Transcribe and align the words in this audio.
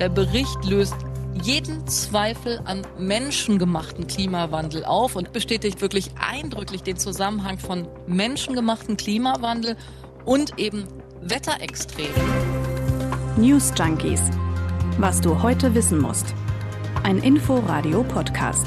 Der 0.00 0.08
Bericht 0.08 0.64
löst 0.64 0.96
jeden 1.40 1.86
Zweifel 1.86 2.60
an 2.64 2.82
menschengemachten 2.98 4.08
Klimawandel 4.08 4.84
auf 4.84 5.14
und 5.14 5.32
bestätigt 5.32 5.80
wirklich 5.80 6.10
eindrücklich 6.18 6.82
den 6.82 6.96
Zusammenhang 6.96 7.58
von 7.58 7.86
menschengemachten 8.08 8.96
Klimawandel 8.96 9.76
und 10.24 10.58
eben 10.58 10.88
Wetterextremen. 11.22 12.12
News 13.36 13.72
Junkies. 13.78 14.22
Was 14.98 15.20
du 15.20 15.40
heute 15.42 15.74
wissen 15.76 16.00
musst. 16.00 16.34
Ein 17.04 17.18
Info-Radio-Podcast. 17.18 18.66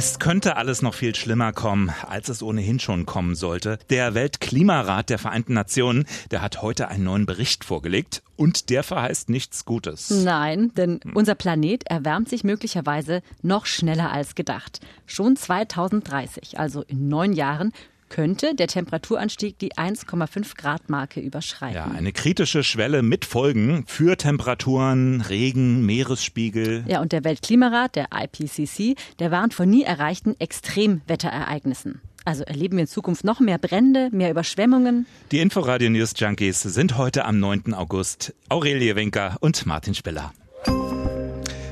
Es 0.00 0.20
könnte 0.20 0.56
alles 0.56 0.80
noch 0.80 0.94
viel 0.94 1.16
schlimmer 1.16 1.52
kommen, 1.52 1.90
als 2.06 2.28
es 2.28 2.40
ohnehin 2.40 2.78
schon 2.78 3.04
kommen 3.04 3.34
sollte. 3.34 3.80
Der 3.90 4.14
Weltklimarat 4.14 5.10
der 5.10 5.18
Vereinten 5.18 5.54
Nationen, 5.54 6.06
der 6.30 6.40
hat 6.40 6.62
heute 6.62 6.86
einen 6.86 7.02
neuen 7.02 7.26
Bericht 7.26 7.64
vorgelegt 7.64 8.22
und 8.36 8.70
der 8.70 8.84
verheißt 8.84 9.28
nichts 9.28 9.64
Gutes. 9.64 10.08
Nein, 10.10 10.70
denn 10.76 11.00
unser 11.14 11.34
Planet 11.34 11.82
erwärmt 11.88 12.28
sich 12.28 12.44
möglicherweise 12.44 13.22
noch 13.42 13.66
schneller 13.66 14.12
als 14.12 14.36
gedacht. 14.36 14.78
Schon 15.04 15.34
2030, 15.34 16.60
also 16.60 16.82
in 16.82 17.08
neun 17.08 17.32
Jahren, 17.32 17.72
könnte 18.08 18.54
der 18.54 18.66
Temperaturanstieg 18.66 19.58
die 19.58 19.72
1,5 19.74 20.56
Grad 20.56 20.88
Marke 20.88 21.20
überschreiten. 21.20 21.76
Ja, 21.76 21.86
eine 21.86 22.12
kritische 22.12 22.64
Schwelle 22.64 23.02
mit 23.02 23.24
Folgen 23.24 23.84
für 23.86 24.16
Temperaturen, 24.16 25.20
Regen, 25.20 25.84
Meeresspiegel. 25.84 26.84
Ja, 26.86 27.00
und 27.00 27.12
der 27.12 27.24
Weltklimarat, 27.24 27.96
der 27.96 28.08
IPCC, 28.12 28.96
der 29.18 29.30
warnt 29.30 29.54
vor 29.54 29.66
nie 29.66 29.82
erreichten 29.82 30.34
Extremwetterereignissen. 30.38 32.00
Also 32.24 32.44
erleben 32.44 32.76
wir 32.76 32.82
in 32.82 32.88
Zukunft 32.88 33.24
noch 33.24 33.40
mehr 33.40 33.56
Brände, 33.56 34.10
mehr 34.12 34.30
Überschwemmungen? 34.30 35.06
Die 35.32 35.38
Inforadio 35.38 35.88
News 35.88 36.12
Junkies 36.16 36.60
sind 36.60 36.98
heute 36.98 37.24
am 37.24 37.40
9. 37.40 37.72
August. 37.72 38.34
Aurelie 38.50 38.96
Winker 38.96 39.36
und 39.40 39.64
Martin 39.64 39.94
Spiller. 39.94 40.32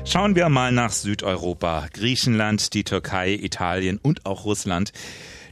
Schauen 0.03 0.35
wir 0.35 0.47
mal 0.47 0.71
nach 0.71 0.93
Südeuropa. 0.93 1.87
Griechenland, 1.91 2.73
die 2.73 2.85
Türkei, 2.85 3.33
Italien 3.33 3.99
und 4.01 4.25
auch 4.25 4.45
Russland. 4.45 4.93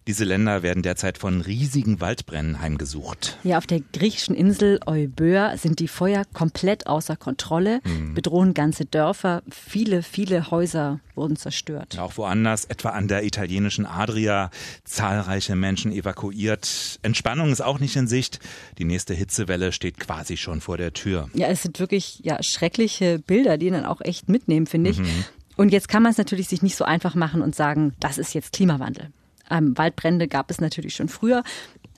Diese 0.08 0.24
Länder 0.24 0.62
werden 0.62 0.84
derzeit 0.84 1.18
von 1.18 1.42
riesigen 1.42 2.00
Waldbränden 2.00 2.62
heimgesucht. 2.62 3.40
Ja, 3.44 3.58
auf 3.58 3.66
der 3.66 3.82
griechischen 3.92 4.36
Insel 4.36 4.80
Euböa 4.86 5.58
sind 5.58 5.80
die 5.80 5.88
Feuer 5.88 6.26
komplett 6.32 6.86
außer 6.86 7.16
Kontrolle, 7.16 7.82
mhm. 7.84 8.14
bedrohen 8.14 8.54
ganze 8.54 8.86
Dörfer. 8.86 9.42
Viele, 9.50 10.04
viele 10.04 10.52
Häuser 10.52 11.00
wurden 11.16 11.38
zerstört. 11.38 11.98
Auch 11.98 12.18
woanders, 12.18 12.66
etwa 12.66 12.90
an 12.90 13.08
der 13.08 13.24
italienischen 13.24 13.88
Adria, 13.88 14.52
zahlreiche 14.84 15.56
Menschen 15.56 15.92
evakuiert. 15.92 17.00
Entspannung 17.02 17.52
ist 17.52 17.62
auch 17.62 17.80
nicht 17.80 17.96
in 17.96 18.08
Sicht. 18.08 18.40
Die 18.78 18.86
nächste 18.86 19.16
Hitzewelle 19.16 19.72
steht 19.72 20.00
quasi 20.00 20.38
schon 20.38 20.62
vor 20.62 20.78
der 20.78 20.94
Tür. 20.94 21.30
Ja, 21.34 21.48
es 21.48 21.64
sind 21.64 21.80
wirklich 21.80 22.20
ja, 22.22 22.44
schreckliche 22.44 23.18
Bilder, 23.18 23.58
die 23.58 23.72
dann 23.72 23.86
auch 23.86 24.02
echt 24.02 24.30
mitnehmen, 24.30 24.68
finde 24.68 24.92
ich. 24.92 25.00
Mhm. 25.00 25.26
Und 25.56 25.70
jetzt 25.70 25.88
kann 25.88 26.04
man 26.04 26.12
es 26.12 26.20
natürlich 26.20 26.48
sich 26.48 26.62
nicht 26.62 26.76
so 26.76 26.84
einfach 26.86 27.16
machen 27.16 27.42
und 27.42 27.56
sagen, 27.56 27.94
das 28.00 28.20
ist 28.20 28.36
jetzt 28.36 28.54
Klimawandel. 28.54 29.10
Ähm, 29.50 29.78
Waldbrände 29.78 30.28
gab 30.28 30.50
es 30.50 30.62
natürlich 30.62 30.96
schon 30.96 31.10
früher. 31.10 31.44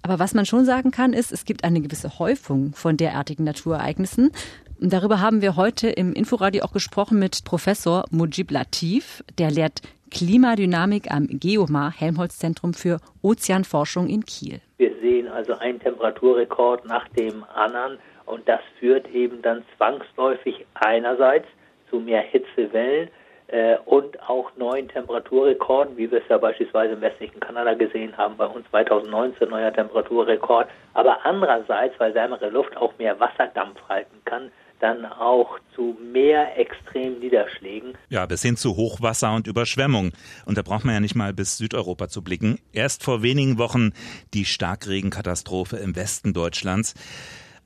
Aber 0.03 0.19
was 0.19 0.33
man 0.33 0.45
schon 0.45 0.65
sagen 0.65 0.91
kann, 0.91 1.13
ist, 1.13 1.31
es 1.31 1.45
gibt 1.45 1.63
eine 1.63 1.81
gewisse 1.81 2.19
Häufung 2.19 2.73
von 2.73 2.97
derartigen 2.97 3.43
Naturereignissen. 3.43 4.31
Und 4.79 4.93
darüber 4.93 5.21
haben 5.21 5.41
wir 5.41 5.55
heute 5.55 5.89
im 5.89 6.13
Inforadio 6.13 6.63
auch 6.63 6.71
gesprochen 6.71 7.19
mit 7.19 7.43
Professor 7.43 8.05
Mujib 8.11 8.51
Latif. 8.51 9.23
Der 9.37 9.51
lehrt 9.51 9.81
Klimadynamik 10.11 11.11
am 11.11 11.27
Geomar 11.27 11.91
Helmholtz 11.91 12.37
Zentrum 12.37 12.73
für 12.73 12.99
Ozeanforschung 13.21 14.07
in 14.07 14.23
Kiel. 14.25 14.61
Wir 14.77 14.93
sehen 15.01 15.27
also 15.27 15.53
einen 15.53 15.79
Temperaturrekord 15.79 16.85
nach 16.85 17.07
dem 17.09 17.43
anderen 17.55 17.97
und 18.25 18.47
das 18.47 18.61
führt 18.79 19.09
eben 19.09 19.41
dann 19.41 19.63
zwangsläufig 19.75 20.65
einerseits 20.75 21.47
zu 21.89 21.99
mehr 21.99 22.21
Hitzewellen, 22.21 23.09
äh, 23.47 23.77
und 23.85 24.21
auch 24.29 24.51
neuen 24.57 24.87
Temperaturrekorden, 24.89 25.97
wie 25.97 26.11
wir 26.11 26.19
es 26.19 26.27
ja 26.29 26.37
beispielsweise 26.37 26.93
im 26.93 27.01
westlichen 27.01 27.39
Kanada 27.39 27.73
gesehen 27.73 28.15
haben, 28.17 28.37
bei 28.37 28.45
uns 28.45 28.67
2019 28.69 29.49
neuer 29.49 29.73
Temperaturrekord. 29.73 30.67
Aber 30.93 31.25
andererseits, 31.25 31.99
weil 31.99 32.13
wärmere 32.13 32.49
Luft 32.49 32.75
auch 32.77 32.93
mehr 32.97 33.19
Wasserdampf 33.19 33.79
halten 33.87 34.21
kann, 34.25 34.51
dann 34.79 35.05
auch 35.05 35.59
zu 35.75 35.97
mehr 36.01 36.57
extremen 36.57 37.19
Niederschlägen. 37.19 37.97
Ja, 38.09 38.25
bis 38.25 38.43
hin 38.43 38.57
zu 38.57 38.75
Hochwasser 38.75 39.33
und 39.33 39.47
Überschwemmung. 39.47 40.11
Und 40.45 40.57
da 40.57 40.61
braucht 40.61 40.85
man 40.85 40.93
ja 40.93 40.99
nicht 40.99 41.15
mal 41.15 41.33
bis 41.33 41.57
Südeuropa 41.57 42.09
zu 42.09 42.23
blicken. 42.23 42.59
Erst 42.73 43.03
vor 43.03 43.23
wenigen 43.23 43.57
Wochen 43.57 43.93
die 44.33 44.45
Starkregenkatastrophe 44.45 45.77
im 45.77 45.95
Westen 45.95 46.33
Deutschlands. 46.33 46.93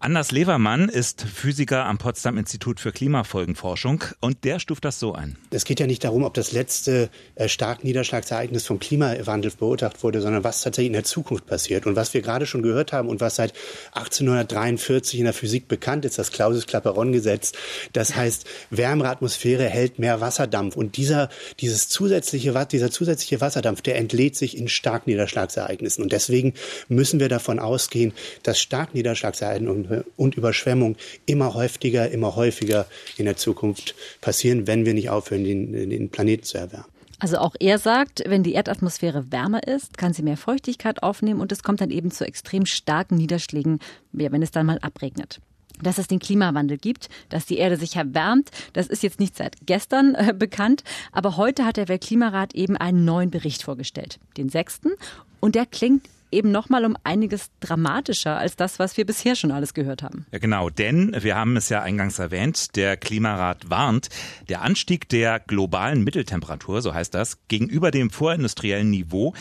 Anders 0.04 0.32
Levermann 0.32 0.90
ist 0.90 1.22
Physiker 1.22 1.86
am 1.86 2.00
Potsdam 2.00 2.40
Institut 2.40 2.80
für 2.80 2.92
Klimafolgenforschung 2.92 4.04
und 4.20 4.44
der 4.46 4.58
stuft 4.58 4.84
das 4.84 4.98
so 4.98 5.14
ein. 5.14 5.38
Es 5.52 5.64
geht 5.64 5.80
ja 5.80 5.86
nicht 5.86 6.04
darum, 6.04 6.24
ob 6.24 6.34
das 6.34 6.54
letzte 6.54 7.12
äh, 7.36 7.48
Starkniederschlagsereignis 7.48 8.66
vom 8.66 8.80
Klimawandel 8.80 9.52
beurteilt 9.52 10.02
wurde, 10.02 10.20
sondern 10.22 10.44
was 10.44 10.64
tatsächlich 10.64 10.88
in 10.88 10.94
der 10.94 11.04
Zukunft 11.04 11.46
passiert. 11.46 11.86
Und 11.86 11.96
was 11.96 12.16
wir 12.16 12.24
gerade 12.24 12.48
schon 12.48 12.64
gehört 12.64 12.94
haben 12.94 13.10
und 13.10 13.22
was 13.22 13.36
seit 13.36 13.54
1843 13.92 15.20
in 15.20 15.26
der 15.26 15.36
Physik 15.36 15.68
bekannt 15.68 16.04
ist, 16.04 16.18
das 16.18 16.32
Clausius-Clapeyron-Gesetz, 16.32 17.52
das 17.94 18.16
heißt, 18.16 18.48
wärmere 18.72 19.10
Atmosphäre 19.10 19.66
hält 19.66 20.00
mehr 20.00 20.20
Wasserdampf. 20.20 20.76
Und 20.78 20.98
dieser, 20.98 21.30
dieses 21.60 21.90
zusätzliche, 21.90 22.66
dieser 22.72 22.90
zusätzliche 22.90 23.40
Wasserdampf, 23.40 23.82
der 23.82 23.98
entlädt 23.98 24.36
sich 24.36 24.58
in 24.58 24.68
Starkniederschlagsereignissen. 24.68 26.04
Und 26.04 26.12
deswegen 26.12 26.56
müssen 26.88 27.20
wir 27.20 27.30
davon 27.30 27.60
ausgehen, 27.60 28.14
dass 28.42 28.60
Starkniederschlagsereignisse 28.60 29.91
und 30.18 30.36
Überschwemmung 30.36 30.96
immer 31.26 31.54
häufiger, 31.54 32.10
immer 32.12 32.36
häufiger 32.36 32.86
in 33.18 33.26
der 33.26 33.38
Zukunft 33.38 33.96
passieren, 34.22 34.68
wenn 34.68 34.86
wir 34.86 34.94
nicht 34.94 35.10
aufhören, 35.10 35.44
den, 35.44 35.90
den 35.90 36.10
Planeten 36.10 36.44
zu 36.44 36.58
erwärmen. 36.58 36.86
Also 37.20 37.38
auch 37.38 37.56
er 37.60 37.78
sagt, 37.78 38.24
wenn 38.26 38.42
die 38.42 38.54
Erdatmosphäre 38.54 39.32
wärmer 39.32 39.68
ist, 39.68 39.96
kann 39.96 40.12
sie 40.12 40.24
mehr 40.24 40.38
Feuchtigkeit 40.38 41.04
aufnehmen 41.04 41.40
und 41.40 41.52
es 41.52 41.62
kommt 41.62 41.80
dann 41.80 41.92
eben 41.92 42.10
zu 42.10 42.26
extrem 42.26 42.66
starken 42.66 43.16
Niederschlägen, 43.16 43.80
wenn 44.12 44.42
es 44.42 44.50
dann 44.50 44.66
mal 44.66 44.80
abregnet 44.80 45.40
dass 45.82 45.98
es 45.98 46.08
den 46.08 46.20
Klimawandel 46.20 46.78
gibt, 46.78 47.10
dass 47.30 47.46
die 47.46 47.58
Erde 47.58 47.76
sich 47.76 47.96
erwärmt. 47.96 48.52
Das 48.74 48.88
ist 48.88 49.02
jetzt 49.02 49.20
nicht 49.20 49.36
seit 49.36 49.56
gestern 49.66 50.14
äh, 50.14 50.34
bekannt, 50.38 50.84
aber 51.12 51.38
heute 51.38 51.66
hat 51.66 51.78
der 51.78 51.88
Weltklimarat 51.88 52.54
eben 52.54 52.78
einen 52.78 53.04
neuen 53.04 53.32
Bericht 53.32 53.64
vorgestellt, 53.64 54.20
den 54.38 54.50
sechsten, 54.50 54.92
und 55.40 55.56
der 55.56 55.66
klingt 55.66 56.08
eben 56.32 56.52
nochmal 56.52 56.86
um 56.86 56.98
einiges 57.04 57.50
dramatischer 57.60 58.38
als 58.38 58.56
das, 58.56 58.80
was 58.80 58.98
wir 58.98 59.06
bisher 59.06 59.36
schon 59.36 59.52
alles 59.52 59.74
gehört 59.74 60.04
haben. 60.04 60.26
Ja, 60.32 60.40
genau, 60.40 60.70
denn 60.70 61.16
wir 61.20 61.36
haben 61.36 61.58
es 61.58 61.70
ja 61.70 61.82
eingangs 61.82 62.20
erwähnt, 62.20 62.76
der 62.76 62.98
Klimarat 62.98 63.70
warnt, 63.70 64.10
der 64.50 64.62
Anstieg 64.62 65.10
der 65.10 65.40
globalen 65.40 66.04
Mitteltemperatur, 66.04 66.82
so 66.82 66.94
heißt 66.94 67.14
das, 67.14 67.38
gegenüber 67.48 67.92
dem 67.92 68.10
vorindustriellen 68.10 68.90
Niveau, 68.90 69.34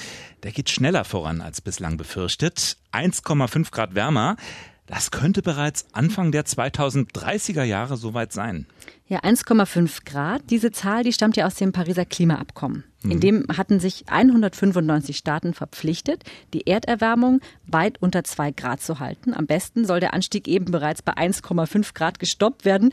der 0.42 0.52
geht 0.52 0.70
schneller 0.70 1.04
voran 1.04 1.40
als 1.40 1.60
bislang 1.60 1.96
befürchtet. 1.96 2.76
1,5 2.92 3.70
Grad 3.70 3.94
wärmer. 3.94 4.36
Das 4.90 5.12
könnte 5.12 5.40
bereits 5.40 5.86
Anfang 5.92 6.32
der 6.32 6.44
2030er 6.44 7.62
Jahre 7.62 7.96
soweit 7.96 8.32
sein. 8.32 8.66
Ja, 9.06 9.20
1,5 9.20 10.04
Grad. 10.04 10.42
Diese 10.50 10.72
Zahl, 10.72 11.04
die 11.04 11.12
stammt 11.12 11.36
ja 11.36 11.46
aus 11.46 11.54
dem 11.54 11.70
Pariser 11.70 12.04
Klimaabkommen. 12.04 12.82
In 13.04 13.10
mhm. 13.10 13.20
dem 13.20 13.46
hatten 13.56 13.78
sich 13.78 14.08
195 14.08 15.16
Staaten 15.16 15.54
verpflichtet, 15.54 16.24
die 16.52 16.66
Erderwärmung 16.66 17.40
weit 17.66 18.02
unter 18.02 18.24
zwei 18.24 18.50
Grad 18.50 18.82
zu 18.82 18.98
halten. 18.98 19.32
Am 19.32 19.46
besten 19.46 19.84
soll 19.84 20.00
der 20.00 20.12
Anstieg 20.12 20.48
eben 20.48 20.66
bereits 20.66 21.02
bei 21.02 21.14
1,5 21.14 21.94
Grad 21.94 22.18
gestoppt 22.18 22.64
werden. 22.64 22.92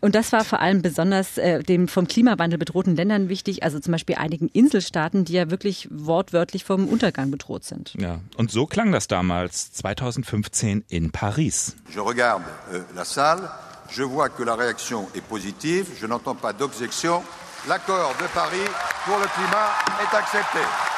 Und 0.00 0.14
das 0.14 0.32
war 0.32 0.44
vor 0.44 0.60
allem 0.60 0.82
besonders 0.82 1.38
äh, 1.38 1.62
den 1.62 1.88
vom 1.88 2.06
Klimawandel 2.06 2.58
bedrohten 2.58 2.94
Ländern 2.94 3.28
wichtig, 3.28 3.62
also 3.62 3.80
zum 3.80 3.92
Beispiel 3.92 4.16
einigen 4.16 4.48
Inselstaaten, 4.48 5.24
die 5.24 5.32
ja 5.32 5.50
wirklich 5.50 5.88
wortwörtlich 5.90 6.64
vom 6.64 6.86
Untergang 6.86 7.30
bedroht 7.30 7.64
sind. 7.64 7.94
Ja, 7.98 8.20
und 8.36 8.50
so 8.50 8.66
klang 8.66 8.92
das 8.92 9.08
damals 9.08 9.72
2015 9.72 10.84
in 10.88 11.10
Paris. 11.10 11.76
Je 11.92 12.00
regarde 12.00 12.44
euh, 12.72 12.80
la 12.94 13.04
salle, 13.04 13.50
je 13.90 14.04
vois 14.04 14.28
que 14.28 14.44
la 14.44 14.54
réaction 14.54 15.08
est 15.14 15.26
positive, 15.26 15.86
je 16.00 16.06
n'entends 16.06 16.36
pas 16.36 16.52
d'objection. 16.52 17.22
L'accord 17.68 18.14
de 18.20 18.26
Paris 18.34 18.68
pour 19.04 19.18
le 19.18 19.26
climat 19.34 19.70
est 20.00 20.16
accepté. 20.16 20.97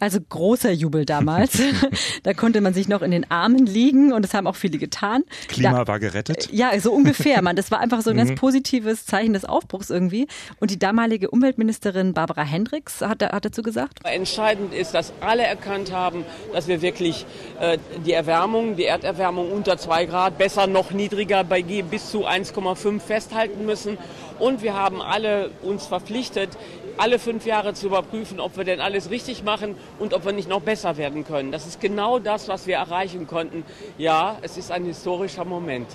Also 0.00 0.18
großer 0.20 0.72
Jubel 0.72 1.04
damals. 1.04 1.60
da 2.22 2.34
konnte 2.34 2.60
man 2.60 2.74
sich 2.74 2.88
noch 2.88 3.02
in 3.02 3.10
den 3.10 3.30
Armen 3.30 3.66
liegen 3.66 4.12
und 4.12 4.22
das 4.22 4.34
haben 4.34 4.46
auch 4.46 4.56
viele 4.56 4.78
getan. 4.78 5.22
Klima 5.48 5.84
da, 5.84 5.86
war 5.86 6.00
gerettet? 6.00 6.48
Ja, 6.50 6.78
so 6.80 6.92
ungefähr. 6.92 7.42
Man, 7.42 7.56
das 7.56 7.70
war 7.70 7.80
einfach 7.80 8.00
so 8.02 8.10
ein 8.10 8.16
ganz 8.16 8.30
mhm. 8.30 8.36
positives 8.36 9.06
Zeichen 9.06 9.32
des 9.32 9.44
Aufbruchs 9.44 9.90
irgendwie. 9.90 10.26
Und 10.60 10.70
die 10.70 10.78
damalige 10.78 11.30
Umweltministerin 11.30 12.14
Barbara 12.14 12.42
Hendricks 12.42 13.00
hat, 13.00 13.22
hat 13.22 13.44
dazu 13.44 13.62
gesagt. 13.62 14.00
Entscheidend 14.04 14.74
ist, 14.74 14.94
dass 14.94 15.12
alle 15.20 15.44
erkannt 15.44 15.92
haben, 15.92 16.24
dass 16.52 16.68
wir 16.68 16.82
wirklich 16.82 17.26
äh, 17.60 17.78
die 18.04 18.12
Erwärmung, 18.12 18.76
die 18.76 18.84
Erderwärmung 18.84 19.52
unter 19.52 19.78
zwei 19.78 20.04
Grad, 20.04 20.38
besser 20.38 20.66
noch 20.66 20.90
niedriger 20.90 21.44
bei 21.44 21.62
bis 21.82 22.10
zu 22.10 22.26
1,5 22.26 23.00
festhalten 23.00 23.66
müssen. 23.66 23.98
Und 24.38 24.62
wir 24.62 24.74
haben 24.74 25.00
alle 25.00 25.50
uns 25.62 25.86
verpflichtet, 25.86 26.50
alle 26.98 27.18
fünf 27.18 27.46
Jahre 27.46 27.74
zu 27.74 27.86
überprüfen, 27.86 28.40
ob 28.40 28.56
wir 28.56 28.64
denn 28.64 28.80
alles 28.80 29.10
richtig 29.10 29.42
machen 29.44 29.74
und 29.98 30.14
ob 30.14 30.24
wir 30.24 30.32
nicht 30.32 30.48
noch 30.48 30.62
besser 30.62 30.96
werden 30.96 31.24
können. 31.24 31.52
Das 31.52 31.66
ist 31.66 31.80
genau 31.80 32.18
das, 32.18 32.48
was 32.48 32.66
wir 32.66 32.76
erreichen 32.76 33.26
konnten. 33.26 33.64
Ja, 33.98 34.38
es 34.42 34.56
ist 34.56 34.70
ein 34.70 34.84
historischer 34.84 35.44
Moment. 35.44 35.88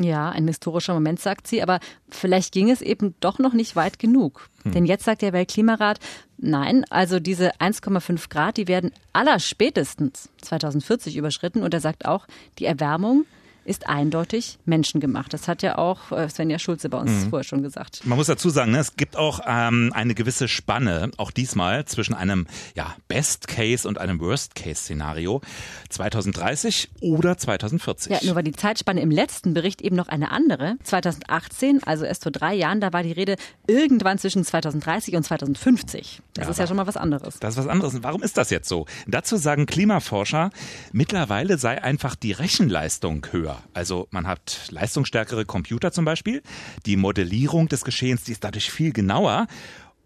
Ja, 0.00 0.30
ein 0.30 0.46
historischer 0.46 0.94
Moment, 0.94 1.18
sagt 1.18 1.48
sie, 1.48 1.60
aber 1.60 1.80
vielleicht 2.08 2.52
ging 2.52 2.70
es 2.70 2.82
eben 2.82 3.16
doch 3.18 3.40
noch 3.40 3.52
nicht 3.52 3.74
weit 3.74 3.98
genug. 3.98 4.48
Hm. 4.62 4.72
Denn 4.72 4.86
jetzt 4.86 5.04
sagt 5.04 5.22
der 5.22 5.32
Weltklimarat, 5.32 5.98
nein, 6.36 6.84
also 6.88 7.18
diese 7.18 7.56
1,5 7.56 8.28
Grad, 8.30 8.58
die 8.58 8.68
werden 8.68 8.92
allerspätestens 9.12 10.28
2040 10.42 11.16
überschritten. 11.16 11.64
Und 11.64 11.74
er 11.74 11.80
sagt 11.80 12.06
auch, 12.06 12.28
die 12.60 12.66
Erwärmung 12.66 13.24
ist 13.68 13.88
eindeutig 13.88 14.58
menschengemacht. 14.64 15.32
Das 15.32 15.46
hat 15.46 15.62
ja 15.62 15.78
auch 15.78 16.10
äh, 16.10 16.28
Svenja 16.28 16.58
Schulze 16.58 16.88
bei 16.88 16.98
uns 16.98 17.10
mhm. 17.10 17.30
vorher 17.30 17.44
schon 17.44 17.62
gesagt. 17.62 18.00
Man 18.04 18.16
muss 18.16 18.26
dazu 18.26 18.50
sagen, 18.50 18.72
ne, 18.72 18.78
es 18.78 18.96
gibt 18.96 19.16
auch 19.16 19.40
ähm, 19.46 19.92
eine 19.94 20.14
gewisse 20.14 20.48
Spanne, 20.48 21.10
auch 21.18 21.30
diesmal 21.30 21.84
zwischen 21.84 22.14
einem 22.14 22.46
ja, 22.74 22.94
Best-Case 23.08 23.86
und 23.86 23.98
einem 23.98 24.20
Worst-Case-Szenario 24.20 25.42
2030 25.90 26.90
oder 27.00 27.36
2040. 27.36 28.12
Ja, 28.12 28.18
nur 28.24 28.34
war 28.34 28.42
die 28.42 28.52
Zeitspanne 28.52 29.00
im 29.00 29.10
letzten 29.10 29.54
Bericht 29.54 29.82
eben 29.82 29.96
noch 29.96 30.08
eine 30.08 30.30
andere. 30.30 30.76
2018, 30.82 31.82
also 31.84 32.04
erst 32.04 32.22
vor 32.22 32.32
drei 32.32 32.54
Jahren, 32.54 32.80
da 32.80 32.92
war 32.92 33.02
die 33.02 33.12
Rede 33.12 33.36
irgendwann 33.66 34.18
zwischen 34.18 34.44
2030 34.44 35.14
und 35.14 35.24
2050. 35.24 36.22
Das 36.34 36.44
ja, 36.44 36.50
ist 36.50 36.58
ja 36.58 36.66
schon 36.66 36.76
mal 36.76 36.86
was 36.86 36.96
anderes. 36.96 37.38
Das 37.40 37.54
ist 37.54 37.58
was 37.58 37.66
anderes. 37.66 37.94
Und 37.94 38.02
warum 38.02 38.22
ist 38.22 38.38
das 38.38 38.50
jetzt 38.50 38.68
so? 38.68 38.86
Dazu 39.06 39.36
sagen 39.36 39.66
Klimaforscher, 39.66 40.50
mittlerweile 40.92 41.58
sei 41.58 41.82
einfach 41.82 42.14
die 42.14 42.32
Rechenleistung 42.32 43.26
höher. 43.30 43.57
Also 43.74 44.08
man 44.10 44.26
hat 44.26 44.68
leistungsstärkere 44.70 45.44
Computer 45.44 45.92
zum 45.92 46.04
Beispiel. 46.04 46.42
Die 46.86 46.96
Modellierung 46.96 47.68
des 47.68 47.84
Geschehens, 47.84 48.24
die 48.24 48.32
ist 48.32 48.44
dadurch 48.44 48.70
viel 48.70 48.92
genauer. 48.92 49.46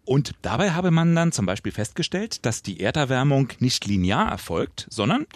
Und 0.04 0.32
dabei 0.42 0.72
habe 0.72 0.90
man 0.90 1.14
dann 1.14 1.32
zum 1.32 1.46
Beispiel 1.46 1.72
festgestellt, 1.72 2.44
dass 2.44 2.62
die 2.62 2.80
Erderwärmung 2.80 3.48
nicht 3.60 3.86
linear 3.86 4.30
erfolgt, 4.30 4.86
sondern 4.90 5.26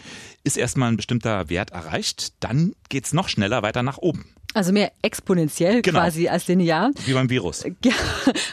ist 0.43 0.57
erstmal 0.57 0.91
ein 0.91 0.97
bestimmter 0.97 1.49
Wert 1.49 1.71
erreicht, 1.71 2.33
dann 2.41 2.75
geht 2.89 3.07
es 3.07 3.13
noch 3.13 3.29
schneller 3.29 3.63
weiter 3.63 3.83
nach 3.83 3.99
oben. 3.99 4.36
Also 4.57 4.73
mehr 4.73 4.91
exponentiell 5.03 5.83
genau. 5.83 5.99
quasi 5.99 6.29
als 6.29 6.49
linear. 6.49 6.91
Wie 7.05 7.13
beim 7.13 7.29
Virus. 7.29 7.65
Ja. 7.85 7.93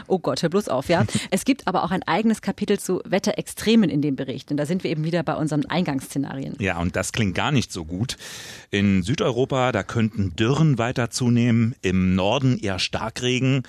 Oh 0.07 0.19
Gott, 0.19 0.43
hör 0.43 0.49
bloß 0.49 0.67
auf, 0.67 0.89
ja. 0.89 1.05
es 1.31 1.45
gibt 1.45 1.65
aber 1.65 1.83
auch 1.83 1.91
ein 1.91 2.03
eigenes 2.03 2.41
Kapitel 2.41 2.77
zu 2.77 3.01
Wetterextremen 3.05 3.89
in 3.89 4.01
dem 4.01 4.17
Bericht. 4.17 4.51
Und 4.51 4.57
da 4.57 4.65
sind 4.65 4.83
wir 4.83 4.91
eben 4.91 5.05
wieder 5.05 5.23
bei 5.23 5.35
unseren 5.35 5.65
Eingangsszenarien. 5.65 6.55
Ja, 6.59 6.77
und 6.79 6.97
das 6.97 7.13
klingt 7.13 7.35
gar 7.35 7.53
nicht 7.53 7.71
so 7.71 7.85
gut. 7.85 8.17
In 8.69 9.01
Südeuropa, 9.01 9.71
da 9.71 9.81
könnten 9.83 10.35
Dürren 10.35 10.77
weiter 10.77 11.09
zunehmen, 11.09 11.73
im 11.81 12.15
Norden 12.15 12.59
eher 12.59 12.79
Starkregen. 12.79 13.63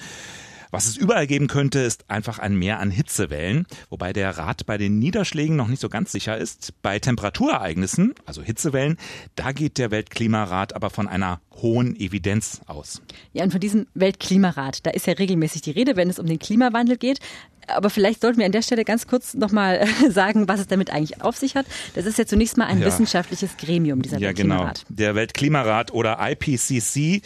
Was 0.75 0.86
es 0.86 0.96
überall 0.96 1.28
geben 1.28 1.46
könnte, 1.46 1.78
ist 1.78 2.10
einfach 2.10 2.40
ein 2.40 2.56
Mehr 2.56 2.81
an 2.81 2.90
Hitzewellen, 2.90 3.64
wobei 3.90 4.12
der 4.12 4.36
Rat 4.36 4.66
bei 4.66 4.76
den 4.76 4.98
Niederschlägen 4.98 5.54
noch 5.54 5.69
nicht 5.69 5.81
so 5.81 5.88
ganz 5.88 6.10
sicher 6.10 6.36
ist. 6.36 6.75
Bei 6.82 6.98
Temperaturereignissen, 6.98 8.12
also 8.26 8.42
Hitzewellen, 8.42 8.98
da 9.36 9.52
geht 9.52 9.78
der 9.78 9.92
Weltklimarat 9.92 10.75
aber 10.75 10.90
von 10.90 11.06
einer 11.06 11.40
hohen 11.62 11.96
Evidenz 11.96 12.60
aus. 12.66 13.00
Ja, 13.32 13.44
und 13.44 13.50
von 13.50 13.60
diesem 13.60 13.86
Weltklimarat, 13.94 14.84
da 14.86 14.90
ist 14.90 15.06
ja 15.06 15.14
regelmäßig 15.14 15.62
die 15.62 15.70
Rede, 15.70 15.96
wenn 15.96 16.10
es 16.10 16.18
um 16.18 16.26
den 16.26 16.38
Klimawandel 16.38 16.96
geht. 16.96 17.18
Aber 17.66 17.88
vielleicht 17.90 18.20
sollten 18.20 18.38
wir 18.38 18.46
an 18.46 18.52
der 18.52 18.62
Stelle 18.62 18.84
ganz 18.84 19.06
kurz 19.06 19.34
nochmal 19.34 19.86
sagen, 20.10 20.48
was 20.48 20.60
es 20.60 20.66
damit 20.66 20.90
eigentlich 20.90 21.22
auf 21.22 21.36
sich 21.36 21.56
hat. 21.56 21.66
Das 21.94 22.06
ist 22.06 22.18
ja 22.18 22.26
zunächst 22.26 22.56
mal 22.56 22.66
ein 22.66 22.80
ja. 22.80 22.86
wissenschaftliches 22.86 23.56
Gremium, 23.56 24.02
dieser 24.02 24.18
ja, 24.18 24.28
Weltklimarat. 24.28 24.84
Genau. 24.86 24.96
Der 24.96 25.14
Weltklimarat 25.14 25.92
oder 25.92 26.18
IPCC, 26.20 27.22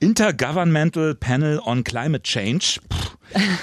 Intergovernmental 0.00 1.14
Panel 1.14 1.60
on 1.64 1.84
Climate 1.84 2.22
Change. 2.22 2.80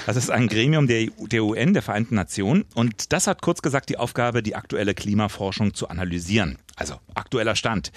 Das 0.06 0.16
ist 0.16 0.30
ein 0.30 0.48
Gremium 0.48 0.88
der, 0.88 1.06
der 1.30 1.44
UN, 1.44 1.74
der 1.74 1.82
Vereinten 1.82 2.16
Nationen. 2.16 2.64
Und 2.74 3.12
das 3.12 3.26
hat 3.26 3.40
kurz 3.40 3.62
gesagt 3.62 3.88
die 3.88 3.98
Aufgabe, 3.98 4.42
die 4.42 4.56
aktuelle 4.56 4.94
Klimaforschung 4.94 5.74
zu 5.74 5.88
analysieren. 5.88 6.58
Also 6.76 6.94
aktueller 7.14 7.54
Stand. 7.54 7.92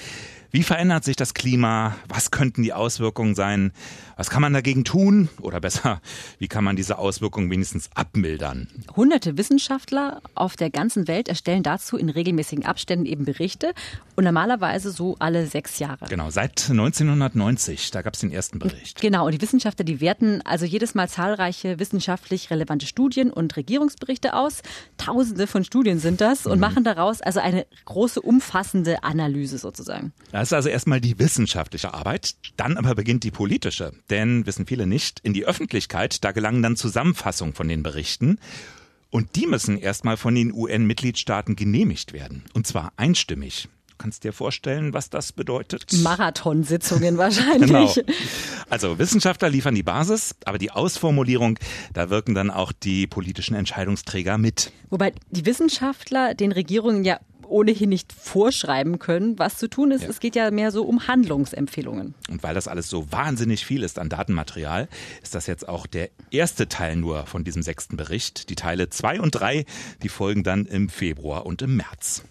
Wie 0.55 0.61
verändert 0.61 1.03
sich 1.03 1.15
das 1.15 1.33
Klima? 1.33 1.95
Was 2.07 2.29
könnten 2.29 2.61
die 2.61 2.73
Auswirkungen 2.73 3.33
sein? 3.33 3.71
Was 4.17 4.29
kann 4.29 4.43
man 4.43 4.53
dagegen 4.53 4.83
tun? 4.83 5.29
Oder 5.41 5.59
besser, 5.59 5.99
wie 6.37 6.47
kann 6.47 6.63
man 6.63 6.75
diese 6.75 6.99
Auswirkungen 6.99 7.49
wenigstens 7.49 7.89
abmildern? 7.95 8.67
Hunderte 8.95 9.35
Wissenschaftler 9.35 10.21
auf 10.35 10.55
der 10.55 10.69
ganzen 10.69 11.07
Welt 11.07 11.27
erstellen 11.27 11.63
dazu 11.63 11.97
in 11.97 12.09
regelmäßigen 12.09 12.65
Abständen 12.65 13.07
eben 13.07 13.25
Berichte 13.25 13.73
und 14.15 14.25
normalerweise 14.25 14.91
so 14.91 15.15
alle 15.17 15.47
sechs 15.47 15.79
Jahre. 15.79 16.05
Genau, 16.07 16.29
seit 16.29 16.69
1990, 16.69 17.89
da 17.89 18.03
gab 18.03 18.13
es 18.13 18.19
den 18.19 18.31
ersten 18.31 18.59
Bericht. 18.59 19.01
Genau, 19.01 19.25
und 19.25 19.31
die 19.31 19.41
Wissenschaftler, 19.41 19.85
die 19.85 20.01
werten 20.01 20.43
also 20.45 20.65
jedes 20.65 20.93
Mal 20.93 21.09
zahlreiche 21.09 21.79
wissenschaftlich 21.79 22.51
relevante 22.51 22.85
Studien 22.85 23.31
und 23.31 23.57
Regierungsberichte 23.57 24.35
aus. 24.35 24.61
Tausende 24.97 25.47
von 25.47 25.63
Studien 25.63 25.97
sind 25.97 26.21
das 26.21 26.45
und 26.45 26.55
mhm. 26.55 26.59
machen 26.59 26.83
daraus 26.83 27.21
also 27.21 27.39
eine 27.39 27.65
große, 27.85 28.21
umfassende 28.21 29.03
Analyse 29.03 29.57
sozusagen. 29.57 30.13
Das 30.31 30.42
ist 30.49 30.53
also 30.53 30.69
erstmal 30.69 31.01
die 31.01 31.19
wissenschaftliche 31.19 31.93
Arbeit, 31.93 32.35
dann 32.57 32.77
aber 32.77 32.95
beginnt 32.95 33.23
die 33.23 33.31
politische. 33.31 33.93
Denn, 34.09 34.45
wissen 34.45 34.65
viele 34.65 34.87
nicht, 34.87 35.19
in 35.21 35.33
die 35.33 35.45
Öffentlichkeit, 35.45 36.23
da 36.23 36.31
gelangen 36.31 36.61
dann 36.61 36.75
Zusammenfassungen 36.75 37.53
von 37.53 37.67
den 37.67 37.83
Berichten. 37.83 38.39
Und 39.09 39.35
die 39.35 39.45
müssen 39.45 39.77
erstmal 39.77 40.17
von 40.17 40.33
den 40.33 40.51
UN-Mitgliedstaaten 40.51 41.55
genehmigt 41.55 42.13
werden. 42.13 42.43
Und 42.53 42.65
zwar 42.65 42.93
einstimmig. 42.97 43.69
Du 43.89 43.97
kannst 43.99 44.23
dir 44.23 44.33
vorstellen, 44.33 44.91
was 44.91 45.11
das 45.11 45.31
bedeutet? 45.31 45.93
Marathonsitzungen 46.01 47.17
wahrscheinlich. 47.19 47.93
genau. 47.93 47.93
Also 48.69 48.97
Wissenschaftler 48.97 49.49
liefern 49.49 49.75
die 49.75 49.83
Basis, 49.83 50.35
aber 50.45 50.57
die 50.57 50.71
Ausformulierung, 50.71 51.59
da 51.93 52.09
wirken 52.09 52.33
dann 52.33 52.49
auch 52.49 52.71
die 52.71 53.05
politischen 53.05 53.53
Entscheidungsträger 53.53 54.39
mit. 54.39 54.71
Wobei 54.89 55.13
die 55.29 55.45
Wissenschaftler 55.45 56.33
den 56.33 56.51
Regierungen 56.51 57.03
ja 57.03 57.19
ohnehin 57.53 57.89
nicht 57.89 58.11
vorschreiben 58.11 58.99
können, 58.99 59.39
was 59.39 59.57
zu 59.57 59.69
tun 59.69 59.91
ist. 59.91 60.03
Ja. 60.03 60.09
Es 60.09 60.19
geht 60.19 60.35
ja 60.35 60.51
mehr 60.51 60.71
so 60.71 60.83
um 60.83 61.07
Handlungsempfehlungen. 61.07 62.15
Und 62.29 62.43
weil 62.43 62.55
das 62.55 62.67
alles 62.67 62.89
so 62.89 63.11
wahnsinnig 63.11 63.65
viel 63.65 63.83
ist 63.83 63.99
an 63.99 64.09
Datenmaterial, 64.09 64.89
ist 65.21 65.35
das 65.35 65.47
jetzt 65.47 65.69
auch 65.69 65.87
der 65.87 66.09
erste 66.31 66.67
Teil 66.67 66.95
nur 66.95 67.25
von 67.25 67.43
diesem 67.43 67.61
sechsten 67.61 67.95
Bericht. 67.95 68.49
Die 68.49 68.55
Teile 68.55 68.89
zwei 68.89 69.21
und 69.21 69.31
drei, 69.31 69.65
die 70.01 70.09
folgen 70.09 70.43
dann 70.43 70.65
im 70.65 70.89
Februar 70.89 71.45
und 71.45 71.61
im 71.61 71.77
März. 71.77 72.23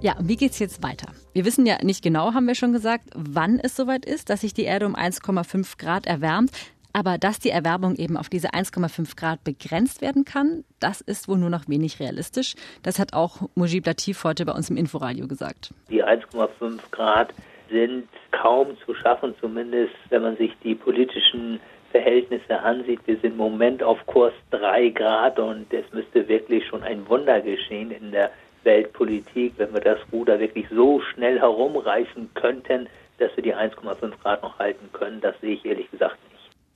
Ja, 0.00 0.16
wie 0.20 0.36
geht's 0.36 0.58
jetzt 0.58 0.82
weiter? 0.82 1.12
Wir 1.32 1.44
wissen 1.44 1.64
ja 1.64 1.82
nicht 1.84 2.02
genau, 2.02 2.34
haben 2.34 2.48
wir 2.48 2.56
schon 2.56 2.72
gesagt, 2.72 3.10
wann 3.14 3.60
es 3.60 3.76
soweit 3.76 4.04
ist, 4.04 4.30
dass 4.30 4.40
sich 4.40 4.52
die 4.52 4.64
Erde 4.64 4.86
um 4.86 4.96
1,5 4.96 5.78
Grad 5.78 6.06
erwärmt. 6.06 6.50
Aber 6.92 7.18
dass 7.18 7.38
die 7.38 7.50
Erwärmung 7.50 7.96
eben 7.96 8.16
auf 8.16 8.28
diese 8.28 8.48
1,5 8.48 9.16
Grad 9.16 9.44
begrenzt 9.44 10.02
werden 10.02 10.24
kann, 10.24 10.64
das 10.80 11.00
ist 11.00 11.28
wohl 11.28 11.38
nur 11.38 11.50
noch 11.50 11.68
wenig 11.68 12.00
realistisch. 12.00 12.54
Das 12.82 12.98
hat 12.98 13.14
auch 13.14 13.48
Mujib 13.54 13.86
Latif 13.86 14.24
heute 14.24 14.44
bei 14.44 14.52
uns 14.52 14.68
im 14.70 14.76
Inforadio 14.76 15.26
gesagt. 15.26 15.72
Die 15.90 16.04
1,5 16.04 16.78
Grad 16.90 17.32
sind 17.70 18.08
kaum 18.30 18.76
zu 18.84 18.94
schaffen, 18.94 19.34
zumindest 19.40 19.94
wenn 20.10 20.22
man 20.22 20.36
sich 20.36 20.52
die 20.62 20.74
politischen 20.74 21.60
Verhältnisse 21.90 22.60
ansieht. 22.60 23.00
Wir 23.06 23.16
sind 23.16 23.32
im 23.32 23.36
Moment 23.36 23.82
auf 23.82 24.04
Kurs 24.06 24.32
3 24.50 24.88
Grad 24.90 25.38
und 25.38 25.72
es 25.72 25.84
müsste 25.92 26.28
wirklich 26.28 26.66
schon 26.66 26.82
ein 26.82 27.08
Wunder 27.08 27.40
geschehen 27.40 27.90
in 27.90 28.10
der 28.10 28.30
Weltpolitik, 28.64 29.54
wenn 29.56 29.72
wir 29.72 29.80
das 29.80 29.98
Ruder 30.12 30.38
wirklich 30.38 30.66
so 30.70 31.00
schnell 31.00 31.38
herumreißen 31.38 32.30
könnten, 32.34 32.88
dass 33.18 33.34
wir 33.36 33.42
die 33.42 33.54
1,5 33.54 34.12
Grad 34.22 34.42
noch 34.42 34.58
halten 34.58 34.88
können. 34.92 35.20
Das 35.20 35.34
sehe 35.40 35.54
ich 35.54 35.64
ehrlich 35.64 35.90
gesagt 35.90 36.16
nicht. 36.24 36.31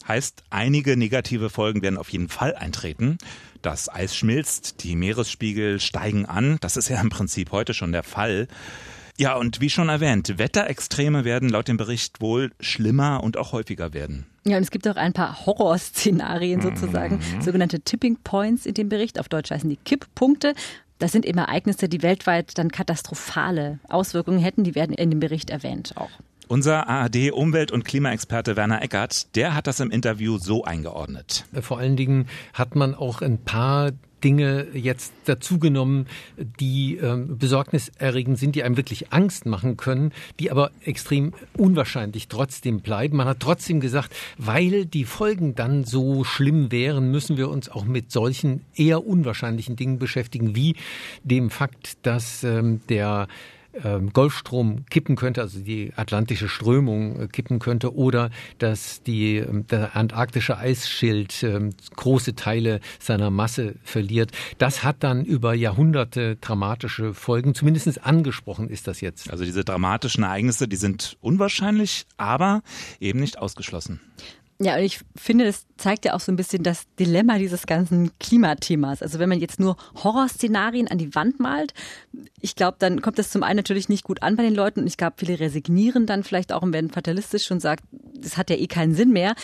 Heißt, 0.08 0.44
einige 0.50 0.96
negative 0.96 1.50
Folgen 1.50 1.82
werden 1.82 1.98
auf 1.98 2.08
jeden 2.10 2.28
Fall 2.28 2.54
eintreten. 2.54 3.18
Das 3.62 3.92
Eis 3.92 4.14
schmilzt, 4.16 4.84
die 4.84 4.94
Meeresspiegel 4.94 5.80
steigen 5.80 6.26
an. 6.26 6.58
Das 6.60 6.76
ist 6.76 6.88
ja 6.88 7.00
im 7.00 7.08
Prinzip 7.08 7.50
heute 7.50 7.74
schon 7.74 7.92
der 7.92 8.04
Fall. 8.04 8.46
Ja, 9.18 9.34
und 9.36 9.60
wie 9.60 9.70
schon 9.70 9.88
erwähnt, 9.88 10.38
Wetterextreme 10.38 11.24
werden 11.24 11.48
laut 11.48 11.68
dem 11.68 11.78
Bericht 11.78 12.20
wohl 12.20 12.52
schlimmer 12.60 13.24
und 13.24 13.38
auch 13.38 13.52
häufiger 13.52 13.94
werden. 13.94 14.26
Ja, 14.44 14.58
und 14.58 14.62
es 14.62 14.70
gibt 14.70 14.86
auch 14.86 14.96
ein 14.96 15.14
paar 15.14 15.46
Horrorszenarien 15.46 16.60
sozusagen, 16.60 17.16
mhm. 17.16 17.42
sogenannte 17.42 17.80
Tipping 17.80 18.18
Points 18.22 18.66
in 18.66 18.74
dem 18.74 18.88
Bericht. 18.88 19.18
Auf 19.18 19.28
Deutsch 19.28 19.50
heißen 19.50 19.68
die 19.70 19.76
Kipppunkte. 19.76 20.54
Das 20.98 21.12
sind 21.12 21.26
eben 21.26 21.38
Ereignisse, 21.38 21.88
die 21.88 22.02
weltweit 22.02 22.56
dann 22.58 22.70
katastrophale 22.70 23.80
Auswirkungen 23.88 24.38
hätten. 24.38 24.64
Die 24.64 24.74
werden 24.74 24.94
in 24.94 25.10
dem 25.10 25.20
Bericht 25.20 25.50
erwähnt 25.50 25.94
auch. 25.96 26.10
Unser 26.48 26.88
ARD-Umwelt- 26.88 27.72
und 27.72 27.84
Klimaexperte 27.84 28.54
Werner 28.54 28.80
Eckert, 28.80 29.34
der 29.34 29.54
hat 29.56 29.66
das 29.66 29.80
im 29.80 29.90
Interview 29.90 30.38
so 30.38 30.62
eingeordnet. 30.62 31.44
Vor 31.60 31.78
allen 31.78 31.96
Dingen 31.96 32.28
hat 32.52 32.76
man 32.76 32.94
auch 32.94 33.20
ein 33.20 33.38
paar 33.38 33.90
Dinge 34.22 34.68
jetzt 34.72 35.12
dazugenommen, 35.24 36.06
die 36.60 36.96
ähm, 36.96 37.36
besorgniserregend 37.36 38.38
sind, 38.38 38.54
die 38.54 38.62
einem 38.62 38.76
wirklich 38.76 39.12
Angst 39.12 39.44
machen 39.44 39.76
können, 39.76 40.12
die 40.40 40.50
aber 40.50 40.70
extrem 40.84 41.34
unwahrscheinlich 41.56 42.28
trotzdem 42.28 42.80
bleiben. 42.80 43.16
Man 43.16 43.26
hat 43.26 43.40
trotzdem 43.40 43.80
gesagt, 43.80 44.14
weil 44.38 44.86
die 44.86 45.04
Folgen 45.04 45.54
dann 45.54 45.84
so 45.84 46.24
schlimm 46.24 46.72
wären, 46.72 47.10
müssen 47.10 47.36
wir 47.36 47.50
uns 47.50 47.68
auch 47.68 47.84
mit 47.84 48.10
solchen 48.10 48.62
eher 48.74 49.04
unwahrscheinlichen 49.06 49.76
Dingen 49.76 49.98
beschäftigen, 49.98 50.54
wie 50.54 50.76
dem 51.24 51.50
Fakt, 51.50 51.98
dass 52.02 52.42
ähm, 52.42 52.80
der 52.88 53.28
Golfstrom 54.12 54.86
kippen 54.86 55.16
könnte, 55.16 55.40
also 55.42 55.60
die 55.60 55.92
atlantische 55.96 56.48
Strömung 56.48 57.20
äh, 57.20 57.28
kippen 57.28 57.58
könnte, 57.58 57.94
oder 57.94 58.30
dass 58.58 59.02
die, 59.02 59.36
ähm, 59.36 59.66
der 59.66 59.96
antarktische 59.96 60.58
Eisschild 60.58 61.42
ähm, 61.42 61.74
große 61.96 62.34
Teile 62.34 62.80
seiner 62.98 63.30
Masse 63.30 63.76
verliert. 63.82 64.32
Das 64.58 64.82
hat 64.82 64.96
dann 65.00 65.24
über 65.24 65.54
Jahrhunderte 65.54 66.36
dramatische 66.36 67.14
Folgen. 67.14 67.54
Zumindest 67.54 68.04
angesprochen 68.04 68.68
ist 68.68 68.86
das 68.88 69.00
jetzt. 69.00 69.30
Also 69.30 69.44
diese 69.44 69.64
dramatischen 69.64 70.24
Ereignisse, 70.24 70.68
die 70.68 70.76
sind 70.76 71.16
unwahrscheinlich, 71.20 72.06
aber 72.16 72.62
eben 73.00 73.20
nicht 73.20 73.38
ausgeschlossen. 73.38 74.00
Ja, 74.58 74.76
und 74.76 74.82
ich 74.82 75.00
finde, 75.14 75.44
das 75.44 75.66
zeigt 75.76 76.06
ja 76.06 76.14
auch 76.14 76.20
so 76.20 76.32
ein 76.32 76.36
bisschen 76.36 76.62
das 76.62 76.84
Dilemma 76.98 77.36
dieses 77.36 77.66
ganzen 77.66 78.18
Klimathemas. 78.18 79.02
Also 79.02 79.18
wenn 79.18 79.28
man 79.28 79.38
jetzt 79.38 79.60
nur 79.60 79.76
Horrorszenarien 80.02 80.88
an 80.88 80.96
die 80.96 81.14
Wand 81.14 81.40
malt, 81.40 81.74
ich 82.40 82.54
glaube, 82.54 82.76
dann 82.78 83.02
kommt 83.02 83.18
das 83.18 83.30
zum 83.30 83.42
einen 83.42 83.58
natürlich 83.58 83.90
nicht 83.90 84.04
gut 84.04 84.22
an 84.22 84.36
bei 84.36 84.42
den 84.42 84.54
Leuten 84.54 84.80
und 84.80 84.86
ich 84.86 84.96
glaube, 84.96 85.16
viele 85.18 85.38
resignieren 85.38 86.06
dann 86.06 86.24
vielleicht 86.24 86.52
auch 86.52 86.62
und 86.62 86.72
werden 86.72 86.90
fatalistisch 86.90 87.44
schon 87.44 87.60
sagt, 87.60 87.84
das 87.92 88.38
hat 88.38 88.48
ja 88.48 88.56
eh 88.56 88.66
keinen 88.66 88.94
Sinn 88.94 89.12
mehr. 89.12 89.34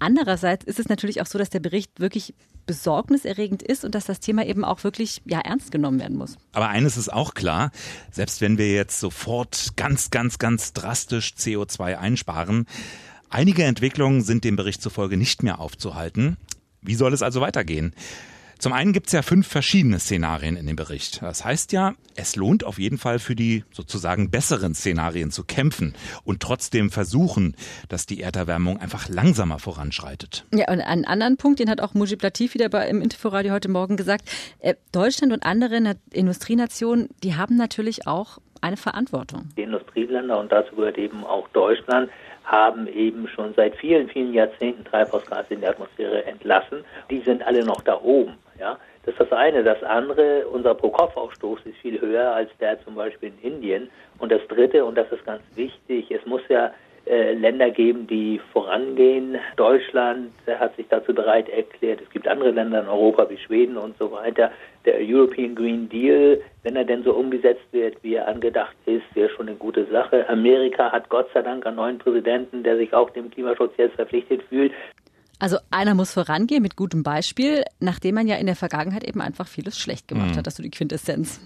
Andererseits 0.00 0.66
ist 0.66 0.78
es 0.78 0.88
natürlich 0.88 1.22
auch 1.22 1.26
so, 1.26 1.38
dass 1.38 1.50
der 1.50 1.60
Bericht 1.60 1.98
wirklich 1.98 2.34
besorgniserregend 2.66 3.62
ist 3.62 3.84
und 3.84 3.94
dass 3.94 4.04
das 4.04 4.20
Thema 4.20 4.44
eben 4.44 4.64
auch 4.64 4.84
wirklich 4.84 5.22
ja 5.24 5.40
ernst 5.40 5.72
genommen 5.72 5.98
werden 5.98 6.18
muss. 6.18 6.36
Aber 6.52 6.68
eines 6.68 6.98
ist 6.98 7.10
auch 7.10 7.32
klar, 7.32 7.70
selbst 8.12 8.42
wenn 8.42 8.58
wir 8.58 8.70
jetzt 8.72 9.00
sofort 9.00 9.70
ganz, 9.76 10.10
ganz, 10.10 10.38
ganz 10.38 10.74
drastisch 10.74 11.32
CO2 11.38 11.96
einsparen, 11.96 12.66
Einige 13.30 13.64
Entwicklungen 13.64 14.22
sind 14.22 14.44
dem 14.44 14.56
Bericht 14.56 14.80
zufolge 14.80 15.16
nicht 15.16 15.42
mehr 15.42 15.60
aufzuhalten. 15.60 16.38
Wie 16.80 16.94
soll 16.94 17.12
es 17.12 17.22
also 17.22 17.40
weitergehen? 17.40 17.94
Zum 18.58 18.72
einen 18.72 18.92
gibt 18.92 19.06
es 19.06 19.12
ja 19.12 19.22
fünf 19.22 19.46
verschiedene 19.46 20.00
Szenarien 20.00 20.56
in 20.56 20.66
dem 20.66 20.74
Bericht. 20.74 21.22
Das 21.22 21.44
heißt 21.44 21.70
ja, 21.70 21.94
es 22.16 22.34
lohnt 22.34 22.64
auf 22.64 22.80
jeden 22.80 22.98
Fall 22.98 23.20
für 23.20 23.36
die 23.36 23.62
sozusagen 23.72 24.30
besseren 24.30 24.74
Szenarien 24.74 25.30
zu 25.30 25.44
kämpfen 25.44 25.94
und 26.24 26.40
trotzdem 26.40 26.90
versuchen, 26.90 27.54
dass 27.88 28.06
die 28.06 28.20
Erderwärmung 28.20 28.80
einfach 28.80 29.08
langsamer 29.08 29.60
voranschreitet. 29.60 30.44
Ja, 30.52 30.72
und 30.72 30.80
einen 30.80 31.04
anderen 31.04 31.36
Punkt, 31.36 31.60
den 31.60 31.70
hat 31.70 31.80
auch 31.80 31.94
Mujib 31.94 32.20
Latif 32.20 32.54
wieder 32.54 32.68
bei, 32.68 32.88
im 32.88 33.00
Inforadio 33.00 33.52
heute 33.52 33.68
Morgen 33.68 33.96
gesagt. 33.96 34.28
Äh, 34.58 34.74
Deutschland 34.90 35.32
und 35.32 35.44
andere 35.44 35.96
Industrienationen, 36.12 37.10
die 37.22 37.36
haben 37.36 37.56
natürlich 37.56 38.08
auch 38.08 38.38
eine 38.62 38.76
Verantwortung. 38.76 39.48
Die 39.56 39.62
Industrieländer, 39.62 40.38
und 40.38 40.52
dazu 40.52 40.74
gehört 40.76 40.98
eben 40.98 41.24
auch 41.24 41.48
Deutschland, 41.48 42.10
haben 42.44 42.86
eben 42.86 43.28
schon 43.28 43.52
seit 43.54 43.76
vielen, 43.76 44.08
vielen 44.08 44.32
Jahrzehnten 44.32 44.84
Treibhausgase 44.84 45.54
in 45.54 45.60
die 45.60 45.66
Atmosphäre 45.66 46.24
entlassen. 46.24 46.84
Die 47.10 47.20
sind 47.20 47.46
alle 47.46 47.64
noch 47.64 47.82
da 47.82 48.00
oben. 48.00 48.34
Ja? 48.58 48.78
Das 49.04 49.14
ist 49.14 49.20
das 49.20 49.32
eine. 49.32 49.62
Das 49.62 49.82
andere, 49.82 50.46
unser 50.48 50.74
Pro-Kopf-Ausstoß 50.74 51.60
ist 51.64 51.76
viel 51.78 52.00
höher 52.00 52.32
als 52.32 52.50
der 52.60 52.82
zum 52.84 52.94
Beispiel 52.94 53.32
in 53.42 53.54
Indien. 53.54 53.90
Und 54.18 54.32
das 54.32 54.40
dritte, 54.48 54.84
und 54.84 54.96
das 54.96 55.10
ist 55.12 55.24
ganz 55.24 55.42
wichtig, 55.54 56.10
es 56.10 56.24
muss 56.26 56.42
ja 56.48 56.72
äh, 57.08 57.32
Länder 57.32 57.70
geben, 57.70 58.06
die 58.06 58.40
vorangehen. 58.52 59.38
Deutschland 59.56 60.30
hat 60.46 60.76
sich 60.76 60.86
dazu 60.88 61.14
bereit 61.14 61.48
erklärt. 61.48 62.00
Es 62.02 62.10
gibt 62.10 62.28
andere 62.28 62.50
Länder 62.50 62.82
in 62.82 62.88
Europa 62.88 63.28
wie 63.30 63.38
Schweden 63.38 63.76
und 63.76 63.96
so 63.98 64.12
weiter. 64.12 64.50
Der 64.84 64.96
European 65.00 65.54
Green 65.54 65.88
Deal, 65.88 66.40
wenn 66.62 66.76
er 66.76 66.84
denn 66.84 67.02
so 67.02 67.12
umgesetzt 67.12 67.66
wird, 67.72 67.96
wie 68.02 68.14
er 68.14 68.28
angedacht 68.28 68.76
ist, 68.86 69.04
wäre 69.14 69.30
schon 69.30 69.48
eine 69.48 69.56
gute 69.56 69.86
Sache. 69.86 70.28
Amerika 70.28 70.92
hat 70.92 71.08
Gott 71.08 71.28
sei 71.32 71.42
Dank 71.42 71.66
einen 71.66 71.76
neuen 71.76 71.98
Präsidenten, 71.98 72.62
der 72.62 72.76
sich 72.76 72.92
auch 72.92 73.10
dem 73.10 73.30
Klimaschutz 73.30 73.72
jetzt 73.76 73.96
verpflichtet 73.96 74.42
fühlt. 74.48 74.72
Also 75.38 75.58
einer 75.70 75.94
muss 75.94 76.12
vorangehen 76.12 76.62
mit 76.62 76.74
gutem 76.76 77.02
Beispiel, 77.02 77.64
nachdem 77.78 78.16
man 78.16 78.26
ja 78.26 78.36
in 78.36 78.46
der 78.46 78.56
Vergangenheit 78.56 79.04
eben 79.04 79.20
einfach 79.20 79.46
vieles 79.46 79.78
schlecht 79.78 80.08
gemacht 80.08 80.32
mhm. 80.32 80.36
hat. 80.38 80.46
Das 80.46 80.54
ist 80.54 80.56
so 80.58 80.62
die 80.62 80.70
Quintessenz. 80.70 81.40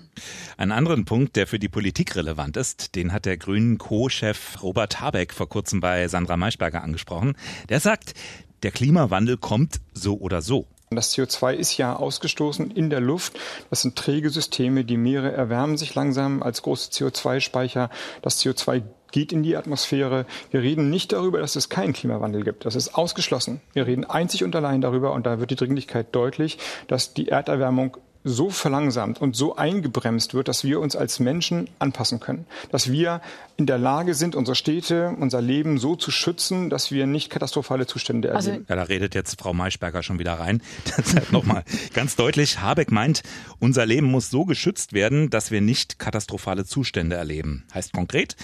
Einen 0.56 0.72
anderen 0.72 1.04
Punkt, 1.04 1.36
der 1.36 1.46
für 1.46 1.58
die 1.58 1.68
Politik 1.68 2.16
relevant 2.16 2.56
ist, 2.56 2.94
den 2.94 3.12
hat 3.12 3.26
der 3.26 3.36
Grünen 3.36 3.78
Co-Chef 3.78 4.62
Robert 4.62 5.00
Habeck 5.00 5.34
vor 5.34 5.48
kurzem 5.48 5.80
bei 5.80 6.08
Sandra 6.08 6.36
Maischberger 6.36 6.82
angesprochen. 6.82 7.34
Der 7.68 7.80
sagt, 7.80 8.14
der 8.62 8.70
Klimawandel 8.70 9.36
kommt 9.36 9.80
so 9.92 10.18
oder 10.18 10.40
so. 10.40 10.66
Das 10.90 11.14
CO2 11.14 11.54
ist 11.54 11.76
ja 11.78 11.96
ausgestoßen 11.96 12.70
in 12.70 12.90
der 12.90 13.00
Luft. 13.00 13.38
Das 13.70 13.82
sind 13.82 13.96
träge 13.96 14.30
Systeme. 14.30 14.84
Die 14.84 14.96
Meere 14.96 15.32
erwärmen 15.32 15.76
sich 15.76 15.94
langsam 15.94 16.42
als 16.42 16.62
große 16.62 16.90
CO2-Speicher. 16.90 17.90
Das 18.20 18.42
CO2 18.42 18.82
geht 19.12 19.32
in 19.32 19.42
die 19.42 19.56
Atmosphäre. 19.56 20.26
Wir 20.50 20.62
reden 20.62 20.90
nicht 20.90 21.12
darüber, 21.12 21.38
dass 21.38 21.56
es 21.56 21.68
keinen 21.68 21.92
Klimawandel 21.92 22.42
gibt. 22.42 22.64
Das 22.64 22.74
ist 22.74 22.94
ausgeschlossen. 22.94 23.60
Wir 23.72 23.86
reden 23.86 24.04
einzig 24.04 24.42
und 24.44 24.56
allein 24.56 24.80
darüber, 24.80 25.12
und 25.12 25.26
da 25.26 25.38
wird 25.38 25.50
die 25.50 25.56
Dringlichkeit 25.56 26.08
deutlich, 26.12 26.58
dass 26.88 27.14
die 27.14 27.28
Erderwärmung 27.28 27.96
so 28.24 28.50
verlangsamt 28.50 29.20
und 29.20 29.34
so 29.34 29.56
eingebremst 29.56 30.34
wird, 30.34 30.48
dass 30.48 30.64
wir 30.64 30.80
uns 30.80 30.94
als 30.94 31.18
Menschen 31.18 31.68
anpassen 31.78 32.20
können. 32.20 32.46
Dass 32.70 32.90
wir 32.90 33.20
in 33.56 33.66
der 33.66 33.78
Lage 33.78 34.14
sind, 34.14 34.36
unsere 34.36 34.54
Städte, 34.54 35.14
unser 35.18 35.40
Leben 35.40 35.78
so 35.78 35.96
zu 35.96 36.10
schützen, 36.10 36.70
dass 36.70 36.90
wir 36.90 37.06
nicht 37.06 37.30
katastrophale 37.30 37.86
Zustände 37.86 38.32
also 38.32 38.50
erleben. 38.50 38.66
Also, 38.68 38.78
ja, 38.78 38.84
da 38.84 38.88
redet 38.88 39.14
jetzt 39.14 39.40
Frau 39.40 39.52
Maischberger 39.52 40.02
schon 40.02 40.18
wieder 40.18 40.34
rein. 40.34 40.62
Deshalb 40.96 41.32
nochmal 41.32 41.64
ganz 41.94 42.16
deutlich. 42.16 42.60
Habeck 42.60 42.92
meint, 42.92 43.22
unser 43.58 43.86
Leben 43.86 44.06
muss 44.06 44.30
so 44.30 44.44
geschützt 44.44 44.92
werden, 44.92 45.30
dass 45.30 45.50
wir 45.50 45.60
nicht 45.60 45.98
katastrophale 45.98 46.64
Zustände 46.64 47.16
erleben. 47.16 47.64
Heißt 47.74 47.92
konkret, 47.92 48.36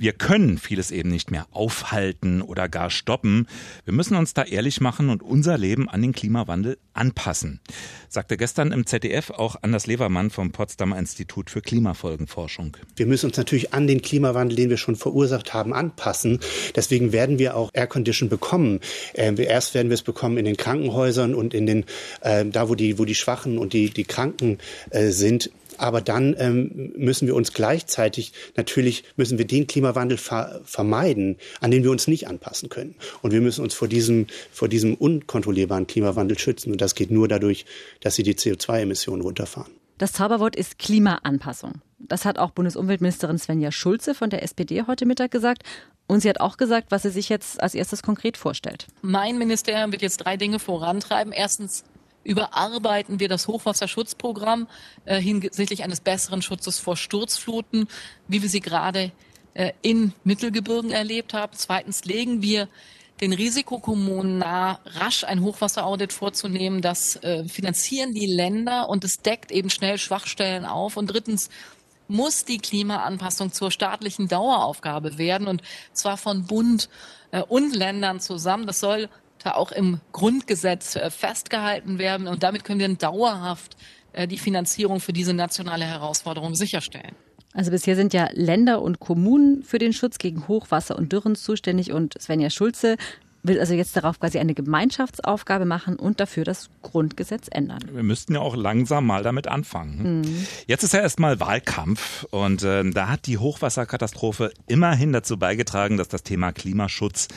wir 0.00 0.14
können 0.14 0.56
vieles 0.56 0.90
eben 0.92 1.10
nicht 1.10 1.30
mehr 1.30 1.46
aufhalten 1.50 2.40
oder 2.40 2.70
gar 2.70 2.88
stoppen. 2.88 3.46
Wir 3.84 3.92
müssen 3.92 4.16
uns 4.16 4.32
da 4.32 4.42
ehrlich 4.42 4.80
machen 4.80 5.10
und 5.10 5.22
unser 5.22 5.58
Leben 5.58 5.90
an 5.90 6.00
den 6.00 6.12
Klimawandel 6.12 6.78
anpassen, 6.94 7.60
sagte 8.08 8.38
gestern 8.38 8.72
im 8.72 8.86
ZDF 8.86 9.28
auch 9.28 9.56
Anders 9.60 9.86
Levermann 9.86 10.30
vom 10.30 10.52
Potsdamer 10.52 10.98
Institut 10.98 11.50
für 11.50 11.60
Klimafolgenforschung. 11.60 12.78
Wir 12.96 13.04
müssen 13.04 13.26
uns 13.26 13.36
natürlich 13.36 13.74
an 13.74 13.86
den 13.86 14.00
Klimawandel, 14.00 14.56
den 14.56 14.70
wir 14.70 14.78
schon 14.78 14.96
verursacht 14.96 15.52
haben, 15.52 15.74
anpassen. 15.74 16.40
Deswegen 16.74 17.12
werden 17.12 17.38
wir 17.38 17.54
auch 17.54 17.68
Aircondition 17.74 18.30
bekommen. 18.30 18.80
Äh, 19.12 19.34
erst 19.44 19.74
werden 19.74 19.90
wir 19.90 19.94
es 19.94 20.02
bekommen 20.02 20.38
in 20.38 20.46
den 20.46 20.56
Krankenhäusern 20.56 21.34
und 21.34 21.52
in 21.52 21.66
den, 21.66 21.84
äh, 22.22 22.46
da 22.46 22.70
wo 22.70 22.74
die, 22.74 22.98
wo 22.98 23.04
die 23.04 23.14
Schwachen 23.14 23.58
und 23.58 23.74
die, 23.74 23.90
die 23.90 24.04
Kranken 24.04 24.60
äh, 24.88 25.10
sind. 25.10 25.50
Aber 25.80 26.02
dann 26.02 26.36
ähm, 26.38 26.92
müssen 26.94 27.26
wir 27.26 27.34
uns 27.34 27.54
gleichzeitig, 27.54 28.34
natürlich 28.54 29.04
müssen 29.16 29.38
wir 29.38 29.46
den 29.46 29.66
Klimawandel 29.66 30.18
ver 30.18 30.60
vermeiden, 30.64 31.36
an 31.60 31.70
den 31.70 31.82
wir 31.84 31.90
uns 31.90 32.06
nicht 32.06 32.28
anpassen 32.28 32.68
können. 32.68 32.96
Und 33.22 33.32
wir 33.32 33.40
müssen 33.40 33.62
uns 33.62 33.72
vor 33.72 33.88
diesem, 33.88 34.26
vor 34.52 34.68
diesem 34.68 34.94
unkontrollierbaren 34.94 35.86
Klimawandel 35.86 36.38
schützen. 36.38 36.70
Und 36.70 36.82
das 36.82 36.94
geht 36.94 37.10
nur 37.10 37.28
dadurch, 37.28 37.64
dass 38.00 38.14
sie 38.14 38.22
die 38.22 38.34
CO2-Emissionen 38.34 39.22
runterfahren. 39.22 39.72
Das 39.96 40.12
Zauberwort 40.12 40.54
ist 40.54 40.78
Klimaanpassung. 40.78 41.80
Das 41.98 42.26
hat 42.26 42.38
auch 42.38 42.50
Bundesumweltministerin 42.50 43.38
Svenja 43.38 43.72
Schulze 43.72 44.14
von 44.14 44.28
der 44.28 44.42
SPD 44.42 44.82
heute 44.86 45.06
Mittag 45.06 45.30
gesagt. 45.30 45.62
Und 46.06 46.20
sie 46.20 46.28
hat 46.28 46.40
auch 46.40 46.58
gesagt, 46.58 46.90
was 46.90 47.02
sie 47.02 47.10
sich 47.10 47.30
jetzt 47.30 47.62
als 47.62 47.74
erstes 47.74 48.02
konkret 48.02 48.36
vorstellt. 48.36 48.86
Mein 49.00 49.38
Ministerium 49.38 49.92
wird 49.92 50.02
jetzt 50.02 50.18
drei 50.18 50.36
Dinge 50.36 50.58
vorantreiben. 50.58 51.32
Erstens 51.32 51.84
überarbeiten 52.24 53.20
wir 53.20 53.28
das 53.28 53.48
Hochwasserschutzprogramm 53.48 54.68
äh, 55.04 55.20
hinsichtlich 55.20 55.84
eines 55.84 56.00
besseren 56.00 56.42
Schutzes 56.42 56.78
vor 56.78 56.96
Sturzfluten, 56.96 57.88
wie 58.28 58.42
wir 58.42 58.48
sie 58.48 58.60
gerade 58.60 59.12
äh, 59.54 59.72
in 59.82 60.12
Mittelgebirgen 60.24 60.90
erlebt 60.90 61.34
haben. 61.34 61.52
Zweitens 61.56 62.04
legen 62.04 62.42
wir 62.42 62.68
den 63.20 63.32
Risikokommunen 63.32 64.38
nahe, 64.38 64.78
rasch 64.84 65.24
ein 65.24 65.42
Hochwasseraudit 65.42 66.12
vorzunehmen. 66.12 66.80
Das 66.80 67.16
äh, 67.16 67.44
finanzieren 67.44 68.14
die 68.14 68.26
Länder 68.26 68.88
und 68.88 69.04
es 69.04 69.20
deckt 69.20 69.50
eben 69.50 69.70
schnell 69.70 69.98
Schwachstellen 69.98 70.64
auf. 70.64 70.96
Und 70.96 71.08
drittens 71.08 71.50
muss 72.08 72.44
die 72.44 72.58
Klimaanpassung 72.58 73.52
zur 73.52 73.70
staatlichen 73.70 74.28
Daueraufgabe 74.28 75.16
werden 75.16 75.46
und 75.46 75.62
zwar 75.92 76.16
von 76.16 76.44
Bund 76.44 76.88
äh, 77.30 77.42
und 77.42 77.74
Ländern 77.74 78.20
zusammen. 78.20 78.66
Das 78.66 78.80
soll 78.80 79.08
da 79.42 79.52
auch 79.52 79.72
im 79.72 80.00
Grundgesetz 80.12 80.96
äh, 80.96 81.10
festgehalten 81.10 81.98
werden. 81.98 82.26
Und 82.26 82.42
damit 82.42 82.64
können 82.64 82.80
wir 82.80 82.88
dauerhaft 82.94 83.76
äh, 84.12 84.26
die 84.26 84.38
Finanzierung 84.38 85.00
für 85.00 85.12
diese 85.12 85.34
nationale 85.34 85.84
Herausforderung 85.84 86.54
sicherstellen. 86.54 87.14
Also 87.52 87.70
bisher 87.70 87.96
sind 87.96 88.12
ja 88.12 88.28
Länder 88.32 88.80
und 88.80 89.00
Kommunen 89.00 89.64
für 89.64 89.78
den 89.78 89.92
Schutz 89.92 90.18
gegen 90.18 90.46
Hochwasser 90.46 90.96
und 90.96 91.12
Dürren 91.12 91.34
zuständig 91.34 91.92
und 91.92 92.20
Svenja 92.20 92.48
Schulze 92.48 92.96
will 93.42 93.58
also 93.58 93.74
jetzt 93.74 93.96
darauf 93.96 94.20
quasi 94.20 94.38
eine 94.38 94.54
Gemeinschaftsaufgabe 94.54 95.64
machen 95.64 95.96
und 95.96 96.20
dafür 96.20 96.44
das 96.44 96.68
Grundgesetz 96.82 97.46
ändern. 97.50 97.80
Wir 97.92 98.02
müssten 98.02 98.34
ja 98.34 98.40
auch 98.40 98.56
langsam 98.56 99.06
mal 99.06 99.22
damit 99.22 99.46
anfangen. 99.46 100.20
Mhm. 100.20 100.46
Jetzt 100.66 100.82
ist 100.82 100.92
ja 100.92 101.00
erstmal 101.00 101.40
Wahlkampf 101.40 102.24
und 102.30 102.62
äh, 102.62 102.88
da 102.90 103.08
hat 103.08 103.26
die 103.26 103.38
Hochwasserkatastrophe 103.38 104.52
immerhin 104.66 105.12
dazu 105.12 105.38
beigetragen, 105.38 105.96
dass 105.96 106.08
das 106.08 106.22
Thema 106.22 106.52
Klimaschutz 106.52 107.28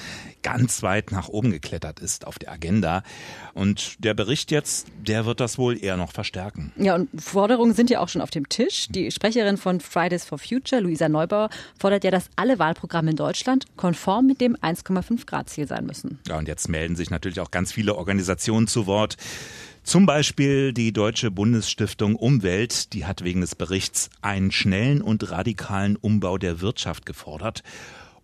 ganz 0.42 0.84
weit 0.84 1.12
nach 1.12 1.30
oben 1.30 1.52
geklettert 1.52 2.00
ist 2.00 2.28
auf 2.28 2.38
der 2.38 2.52
Agenda. 2.52 3.04
Und 3.54 4.04
der 4.04 4.14
Bericht 4.14 4.52
jetzt, 4.52 4.88
der 5.08 5.26
wird 5.26 5.40
das 5.40 5.58
wohl 5.58 5.82
eher 5.82 5.96
noch 5.96 6.12
verstärken. 6.12 6.74
Ja, 6.76 6.96
und 6.96 7.10
Forderungen 7.22 7.74
sind 7.74 7.90
ja 7.90 8.02
auch 8.02 8.10
schon 8.10 8.22
auf 8.22 8.30
dem 8.30 8.50
Tisch. 8.50 8.88
Die 8.90 9.10
Sprecherin 9.10 9.58
von 9.58 9.80
Fridays 9.80 10.26
for 10.26 10.38
Future, 10.38 10.82
Luisa 10.82 11.08
Neubauer, 11.08 11.50
fordert 11.80 12.04
ja, 12.04 12.12
dass 12.12 12.30
alle 12.36 12.60
Wahlprogramme 12.60 13.12
in 13.12 13.16
Deutschland 13.16 13.66
konform 13.78 14.28
mit 14.28 14.42
dem 14.42 14.58
1,5 14.58 15.26
Grad 15.26 15.50
Ziel 15.50 15.68
sein 15.68 15.86
müssen. 15.86 15.93
Ja, 16.28 16.38
und 16.38 16.48
jetzt 16.48 16.70
melden 16.70 16.96
sich 16.96 17.10
natürlich 17.10 17.40
auch 17.40 17.52
ganz 17.52 17.72
viele 17.72 17.96
Organisationen 17.96 18.68
zu 18.68 18.88
Wort. 18.88 19.18
Zum 19.84 20.06
Beispiel 20.06 20.72
die 20.74 20.94
Deutsche 20.94 21.30
Bundesstiftung 21.30 22.16
Umwelt, 22.16 22.94
die 22.94 23.06
hat 23.06 23.24
wegen 23.24 23.42
des 23.42 23.56
Berichts 23.56 24.10
einen 24.22 24.52
schnellen 24.52 25.02
und 25.02 25.30
radikalen 25.30 25.98
Umbau 25.98 26.38
der 26.38 26.62
Wirtschaft 26.62 27.06
gefordert. 27.06 27.64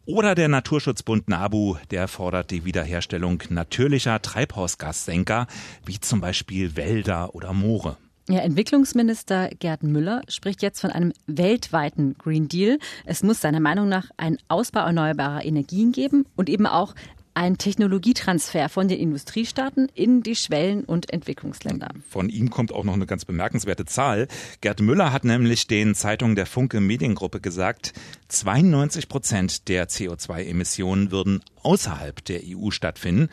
Oder 0.06 0.34
der 0.36 0.48
Naturschutzbund 0.48 1.28
NABU, 1.28 1.76
der 1.92 2.08
fordert 2.08 2.50
die 2.50 2.66
Wiederherstellung 2.66 3.44
natürlicher 3.50 4.22
Treibhausgassenker, 4.22 5.48
wie 5.86 6.00
zum 6.00 6.22
Beispiel 6.22 6.76
Wälder 6.76 7.36
oder 7.36 7.54
Moore. 7.54 7.98
Ja, 8.30 8.40
Entwicklungsminister 8.40 9.50
Gerd 9.60 9.84
Müller 9.84 10.22
spricht 10.28 10.62
jetzt 10.62 10.80
von 10.80 10.92
einem 10.92 11.14
weltweiten 11.26 12.16
Green 12.18 12.48
Deal. 12.48 12.78
Es 13.06 13.22
muss 13.22 13.42
seiner 13.42 13.60
Meinung 13.60 13.90
nach 13.90 14.12
einen 14.18 14.38
Ausbau 14.48 14.82
erneuerbarer 14.82 15.44
Energien 15.44 15.92
geben 15.92 16.26
und 16.36 16.48
eben 16.48 16.68
auch 16.68 16.94
ein 17.40 17.58
Technologietransfer 17.58 18.68
von 18.68 18.90
den 18.90 19.00
Industriestaaten 19.00 19.88
in 19.94 20.24
die 20.24 20.36
Schwellen- 20.36 20.84
und 20.84 21.14
Entwicklungsländer. 21.14 21.88
Von 22.10 22.28
ihm 22.28 22.50
kommt 22.50 22.74
auch 22.74 22.84
noch 22.84 22.96
eine 22.96 23.06
ganz 23.06 23.24
bemerkenswerte 23.24 23.86
Zahl. 23.86 24.28
Gerd 24.60 24.82
Müller 24.82 25.14
hat 25.14 25.24
nämlich 25.24 25.66
den 25.66 25.96
Zeitungen 25.96 26.36
der 26.36 26.46
Funke 26.46 26.82
Mediengruppe 26.82 27.40
gesagt, 27.40 27.94
92 28.28 29.08
Prozent 29.08 29.70
der 29.70 29.88
CO2-Emissionen 29.88 31.12
würden 31.12 31.42
außerhalb 31.64 32.26
der 32.26 32.42
EU 32.44 32.72
stattfinden. 32.72 33.30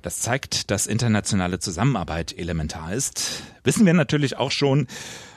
Das 0.00 0.20
zeigt, 0.20 0.70
dass 0.70 0.86
internationale 0.86 1.58
Zusammenarbeit 1.58 2.36
elementar 2.38 2.94
ist. 2.94 3.42
Wissen 3.62 3.84
wir 3.84 3.92
natürlich 3.92 4.38
auch 4.38 4.52
schon, 4.52 4.86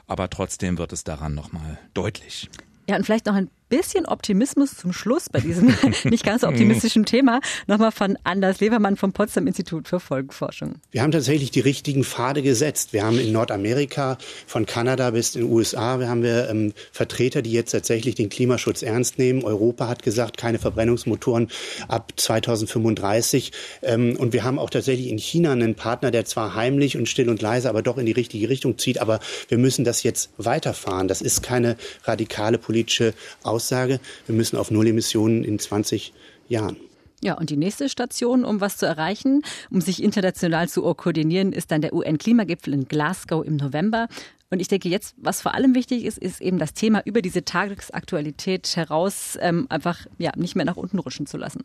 aber 0.07 0.29
trotzdem 0.29 0.77
wird 0.77 0.93
es 0.93 1.03
daran 1.03 1.35
nochmal 1.35 1.77
deutlich. 1.93 2.49
Ja, 2.87 2.95
und 2.95 3.05
vielleicht 3.05 3.25
noch 3.25 3.35
ein 3.35 3.49
bisschen 3.73 4.05
Optimismus 4.05 4.77
zum 4.77 4.93
Schluss 4.93 5.29
bei 5.29 5.39
diesem 5.39 5.73
nicht 6.03 6.23
ganz 6.23 6.41
so 6.41 6.47
optimistischen 6.47 7.05
Thema. 7.05 7.39
Nochmal 7.65 7.91
von 7.91 8.19
Anders 8.23 8.59
Levermann 8.59 8.97
vom 8.97 9.13
Potsdam 9.13 9.47
Institut 9.47 9.87
für 9.87 9.99
Folgenforschung. 9.99 10.75
Wir 10.91 11.01
haben 11.01 11.11
tatsächlich 11.11 11.49
die 11.49 11.59
richtigen 11.59 12.03
Pfade 12.03 12.43
gesetzt. 12.43 12.93
Wir 12.93 13.03
haben 13.03 13.17
in 13.17 13.31
Nordamerika 13.31 14.19
von 14.45 14.67
Kanada 14.67 15.09
bis 15.09 15.35
in 15.35 15.41
den 15.41 15.51
USA, 15.51 15.99
wir 15.99 16.07
haben 16.07 16.21
wir 16.21 16.49
ähm, 16.51 16.73
Vertreter, 16.91 17.41
die 17.41 17.51
jetzt 17.51 17.71
tatsächlich 17.71 18.13
den 18.13 18.29
Klimaschutz 18.29 18.83
ernst 18.83 19.17
nehmen. 19.17 19.43
Europa 19.43 19.87
hat 19.87 20.03
gesagt, 20.03 20.37
keine 20.37 20.59
Verbrennungsmotoren 20.59 21.49
ab 21.87 22.13
2035. 22.15 23.53
Ähm, 23.81 24.15
und 24.17 24.33
wir 24.33 24.43
haben 24.43 24.59
auch 24.59 24.69
tatsächlich 24.69 25.07
in 25.07 25.17
China 25.17 25.51
einen 25.51 25.73
Partner, 25.73 26.11
der 26.11 26.25
zwar 26.25 26.53
heimlich 26.53 26.95
und 26.95 27.09
still 27.09 27.27
und 27.27 27.41
leise, 27.41 27.69
aber 27.69 27.81
doch 27.81 27.97
in 27.97 28.05
die 28.05 28.11
richtige 28.11 28.49
Richtung 28.49 28.77
zieht. 28.77 29.01
Aber 29.01 29.19
wir 29.47 29.57
müssen 29.57 29.83
das 29.83 30.03
jetzt 30.03 30.29
weiterfahren. 30.37 31.07
Das 31.07 31.21
ist 31.21 31.41
keine 31.41 31.75
radikale 32.03 32.59
politische 32.59 33.15
Aussage 33.41 33.62
Aussage, 33.63 34.01
wir 34.25 34.35
müssen 34.35 34.57
auf 34.57 34.71
Null 34.71 34.87
Emissionen 34.87 35.45
in 35.45 35.57
20 35.57 36.13
Jahren. 36.49 36.75
Ja, 37.23 37.35
und 37.35 37.49
die 37.49 37.55
nächste 37.55 37.87
Station, 37.87 38.43
um 38.43 38.59
was 38.59 38.75
zu 38.75 38.85
erreichen, 38.85 39.43
um 39.71 39.79
sich 39.79 40.03
international 40.03 40.67
zu 40.67 40.81
koordinieren, 40.93 41.53
ist 41.53 41.71
dann 41.71 41.81
der 41.81 41.93
UN-Klimagipfel 41.93 42.73
in 42.73 42.89
Glasgow 42.89 43.45
im 43.45 43.55
November. 43.55 44.09
Und 44.49 44.59
ich 44.59 44.67
denke 44.67 44.89
jetzt, 44.89 45.15
was 45.17 45.41
vor 45.41 45.55
allem 45.55 45.73
wichtig 45.75 46.03
ist, 46.03 46.17
ist 46.17 46.41
eben 46.41 46.59
das 46.59 46.73
Thema 46.73 47.01
über 47.05 47.21
diese 47.21 47.45
Tagesaktualität 47.45 48.75
heraus 48.75 49.37
ähm, 49.39 49.67
einfach 49.69 50.05
ja, 50.17 50.31
nicht 50.35 50.57
mehr 50.57 50.65
nach 50.65 50.75
unten 50.75 50.99
rutschen 50.99 51.25
zu 51.25 51.37
lassen. 51.37 51.63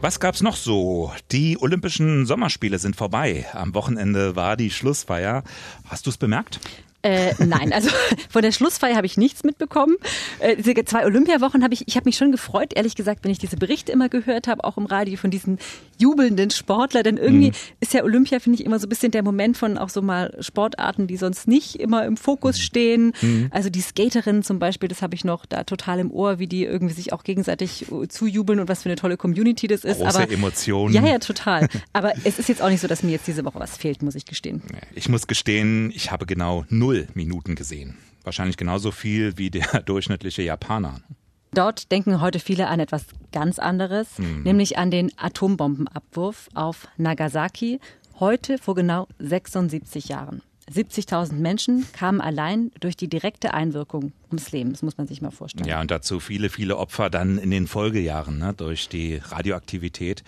Was 0.00 0.20
gab's 0.20 0.40
noch 0.40 0.56
so? 0.56 1.12
Die 1.32 1.60
Olympischen 1.60 2.24
Sommerspiele 2.24 2.78
sind 2.78 2.96
vorbei. 2.96 3.44
Am 3.52 3.74
Wochenende 3.74 4.34
war 4.34 4.56
die 4.56 4.70
Schlussfeier. 4.70 5.44
Hast 5.84 6.06
du 6.06 6.10
es 6.10 6.16
bemerkt? 6.16 6.60
Äh, 7.02 7.32
nein, 7.38 7.72
also 7.72 7.90
von 8.28 8.42
der 8.42 8.50
Schlussfeier 8.50 8.96
habe 8.96 9.06
ich 9.06 9.16
nichts 9.16 9.44
mitbekommen. 9.44 9.96
Äh, 10.40 10.56
diese 10.56 10.84
zwei 10.84 11.06
Olympiawochen 11.06 11.62
habe 11.62 11.72
ich, 11.72 11.86
ich 11.86 11.96
habe 11.96 12.06
mich 12.06 12.16
schon 12.16 12.32
gefreut, 12.32 12.72
ehrlich 12.74 12.96
gesagt, 12.96 13.22
wenn 13.22 13.30
ich 13.30 13.38
diese 13.38 13.56
Berichte 13.56 13.92
immer 13.92 14.08
gehört 14.08 14.48
habe, 14.48 14.64
auch 14.64 14.76
im 14.76 14.86
Radio 14.86 15.16
von 15.16 15.30
diesen 15.30 15.58
jubelnden 15.96 16.50
Sportler, 16.50 17.04
denn 17.04 17.16
irgendwie 17.16 17.48
mhm. 17.50 17.56
ist 17.80 17.94
ja 17.94 18.02
Olympia, 18.02 18.40
finde 18.40 18.58
ich, 18.58 18.66
immer 18.66 18.80
so 18.80 18.86
ein 18.86 18.88
bisschen 18.88 19.12
der 19.12 19.22
Moment 19.22 19.56
von 19.56 19.78
auch 19.78 19.90
so 19.90 20.02
mal 20.02 20.36
Sportarten, 20.40 21.06
die 21.06 21.16
sonst 21.16 21.46
nicht 21.46 21.76
immer 21.76 22.04
im 22.04 22.16
Fokus 22.16 22.56
mhm. 22.56 22.62
stehen. 22.62 23.12
Mhm. 23.20 23.48
Also 23.52 23.70
die 23.70 23.80
Skaterinnen 23.80 24.42
zum 24.42 24.58
Beispiel, 24.58 24.88
das 24.88 25.00
habe 25.00 25.14
ich 25.14 25.24
noch 25.24 25.46
da 25.46 25.62
total 25.62 26.00
im 26.00 26.10
Ohr, 26.10 26.40
wie 26.40 26.48
die 26.48 26.64
irgendwie 26.64 26.94
sich 26.94 27.12
auch 27.12 27.22
gegenseitig 27.22 27.86
zujubeln 28.08 28.58
und 28.58 28.68
was 28.68 28.82
für 28.82 28.88
eine 28.88 28.96
tolle 28.96 29.16
Community 29.16 29.68
das 29.68 29.84
ist. 29.84 30.00
Große 30.00 30.22
Aber, 30.22 30.32
Emotionen. 30.32 30.94
Ja, 30.94 31.06
ja, 31.06 31.18
total. 31.20 31.68
Aber 31.92 32.12
es 32.24 32.40
ist 32.40 32.48
jetzt 32.48 32.60
auch 32.60 32.70
nicht 32.70 32.80
so, 32.80 32.88
dass 32.88 33.04
mir 33.04 33.12
jetzt 33.12 33.28
diese 33.28 33.44
Woche 33.44 33.60
was 33.60 33.76
fehlt, 33.76 34.02
muss 34.02 34.16
ich 34.16 34.24
gestehen. 34.24 34.62
Ich 34.94 35.08
muss 35.08 35.28
gestehen, 35.28 35.92
ich 35.94 36.10
habe 36.10 36.26
genau 36.26 36.64
null 36.68 36.87
null 36.88 37.06
Minuten 37.14 37.54
gesehen. 37.54 37.96
Wahrscheinlich 38.24 38.56
genauso 38.56 38.90
viel 38.90 39.36
wie 39.36 39.50
der 39.50 39.82
durchschnittliche 39.86 40.42
Japaner. 40.42 41.00
Dort 41.52 41.90
denken 41.92 42.20
heute 42.20 42.40
viele 42.40 42.68
an 42.68 42.80
etwas 42.80 43.04
ganz 43.32 43.58
anderes, 43.58 44.18
hm. 44.18 44.42
nämlich 44.42 44.78
an 44.78 44.90
den 44.90 45.10
Atombombenabwurf 45.16 46.48
auf 46.54 46.88
Nagasaki, 46.96 47.80
heute 48.20 48.58
vor 48.58 48.74
genau 48.74 49.06
76 49.18 50.08
Jahren. 50.08 50.42
70.000 50.70 51.32
Menschen 51.32 51.86
kamen 51.92 52.20
allein 52.20 52.70
durch 52.80 52.94
die 52.94 53.08
direkte 53.08 53.54
Einwirkung 53.54 54.12
ums 54.28 54.52
Leben. 54.52 54.72
Das 54.72 54.82
muss 54.82 54.98
man 54.98 55.06
sich 55.06 55.22
mal 55.22 55.30
vorstellen. 55.30 55.66
Ja, 55.66 55.80
und 55.80 55.90
dazu 55.90 56.20
viele, 56.20 56.50
viele 56.50 56.76
Opfer 56.76 57.08
dann 57.08 57.38
in 57.38 57.50
den 57.50 57.66
Folgejahren 57.66 58.38
ne, 58.38 58.52
durch 58.54 58.90
die 58.90 59.16
Radioaktivität. 59.16 60.22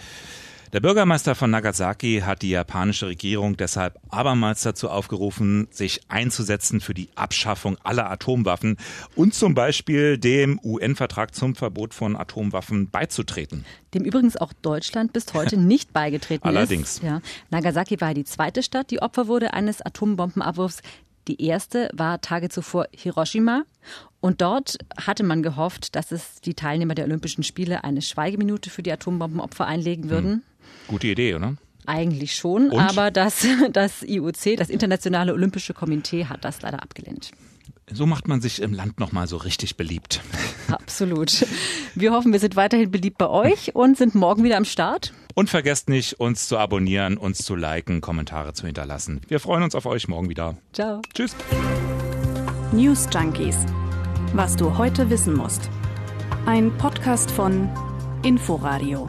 Der 0.73 0.79
Bürgermeister 0.79 1.35
von 1.35 1.51
Nagasaki 1.51 2.23
hat 2.25 2.43
die 2.43 2.51
japanische 2.51 3.09
Regierung 3.09 3.57
deshalb 3.57 3.99
abermals 4.09 4.63
dazu 4.63 4.89
aufgerufen, 4.89 5.67
sich 5.73 6.03
einzusetzen 6.09 6.81
für 6.81 6.95
die 6.95 7.09
Abschaffung 7.17 7.77
aller 7.83 8.09
Atomwaffen 8.09 8.77
und 9.17 9.35
zum 9.35 9.55
Beispiel 9.55 10.17
dem 10.17 10.61
UN-Vertrag 10.63 11.35
zum 11.35 11.57
Verbot 11.57 11.93
von 11.93 12.15
Atomwaffen 12.15 12.89
beizutreten. 12.89 13.65
Dem 13.95 14.05
übrigens 14.05 14.37
auch 14.37 14.53
Deutschland 14.53 15.13
bis 15.13 15.35
heute 15.35 15.57
nicht 15.61 15.93
beigetreten 15.93 16.47
Allerdings. 16.47 16.99
ist. 16.99 17.03
Allerdings. 17.03 17.25
Ja. 17.25 17.31
Nagasaki 17.51 18.01
war 18.01 18.15
die 18.15 18.25
zweite 18.25 18.63
Stadt, 18.63 18.93
die 18.93 19.03
Opfer 19.03 19.27
wurde 19.27 19.53
eines 19.55 19.83
Atombombenabwurfs. 19.85 20.83
Die 21.27 21.45
erste 21.45 21.91
war 21.95 22.21
Tage 22.21 22.49
zuvor 22.49 22.87
Hiroshima. 22.93 23.65
Und 24.21 24.41
dort 24.41 24.79
hatte 24.97 25.25
man 25.25 25.43
gehofft, 25.43 25.97
dass 25.97 26.13
es 26.13 26.41
die 26.43 26.55
Teilnehmer 26.55 26.95
der 26.95 27.07
Olympischen 27.07 27.43
Spiele 27.43 27.83
eine 27.83 28.03
Schweigeminute 28.03 28.71
für 28.71 28.85
die 28.85 28.93
Atombombenopfer 28.93 29.67
einlegen 29.67 30.11
würden. 30.11 30.31
Hm. 30.31 30.43
Gute 30.87 31.09
Idee, 31.09 31.35
oder? 31.35 31.55
Eigentlich 31.87 32.35
schon, 32.35 32.71
Und? 32.71 32.79
aber 32.79 33.11
das, 33.11 33.47
das 33.73 34.03
IOC, 34.03 34.57
das 34.57 34.71
Internationale 34.71 35.33
Olympische 35.33 35.75
Komitee, 35.75 36.27
hat 36.27 36.45
das 36.45 36.63
leider 36.63 36.83
abgelehnt. 36.83 37.31
So 37.93 38.07
macht 38.07 38.29
man 38.29 38.41
sich 38.41 38.63
im 38.63 38.73
Land 38.73 39.01
nochmal 39.01 39.27
so 39.27 39.37
richtig 39.37 39.77
beliebt. 39.77 40.21
Absolut. 40.69 41.45
Wir 41.95 42.13
hoffen, 42.13 42.33
wir 42.33 42.39
sind 42.39 42.55
weiterhin 42.55 42.91
beliebt 42.91 43.19
bei 43.19 43.29
euch 43.29 43.75
und 43.75 43.99
sind 43.99 44.15
morgen 44.15 44.45
wieder 44.45 44.57
am 44.57 44.65
Start. 44.65 45.13
Und 45.35 45.51
vergesst 45.51 45.89
nicht, 45.89 46.15
uns 46.21 46.47
zu 46.47 46.59
abonnieren, 46.59 47.17
uns 47.17 47.39
zu 47.39 47.57
liken, 47.57 48.01
Kommentare 48.01 48.53
zu 48.53 48.67
hinterlassen. 48.67 49.21
Wir 49.29 49.41
freuen 49.41 49.63
uns 49.65 49.75
auf 49.75 49.87
euch 49.87 50.07
morgen 50.07 50.29
wieder. 50.29 50.57
Ciao. 50.73 51.01
Tschüss. 51.15 51.35
News 52.73 53.09
Junkies. 53.13 53.57
Was 54.35 54.55
du 54.55 54.79
heute 54.79 55.11
wissen 55.11 55.35
musst. 55.35 55.69
Ein 56.47 56.77
Podcast 56.79 57.31
von 57.31 57.69
Inforadio. 58.23 59.09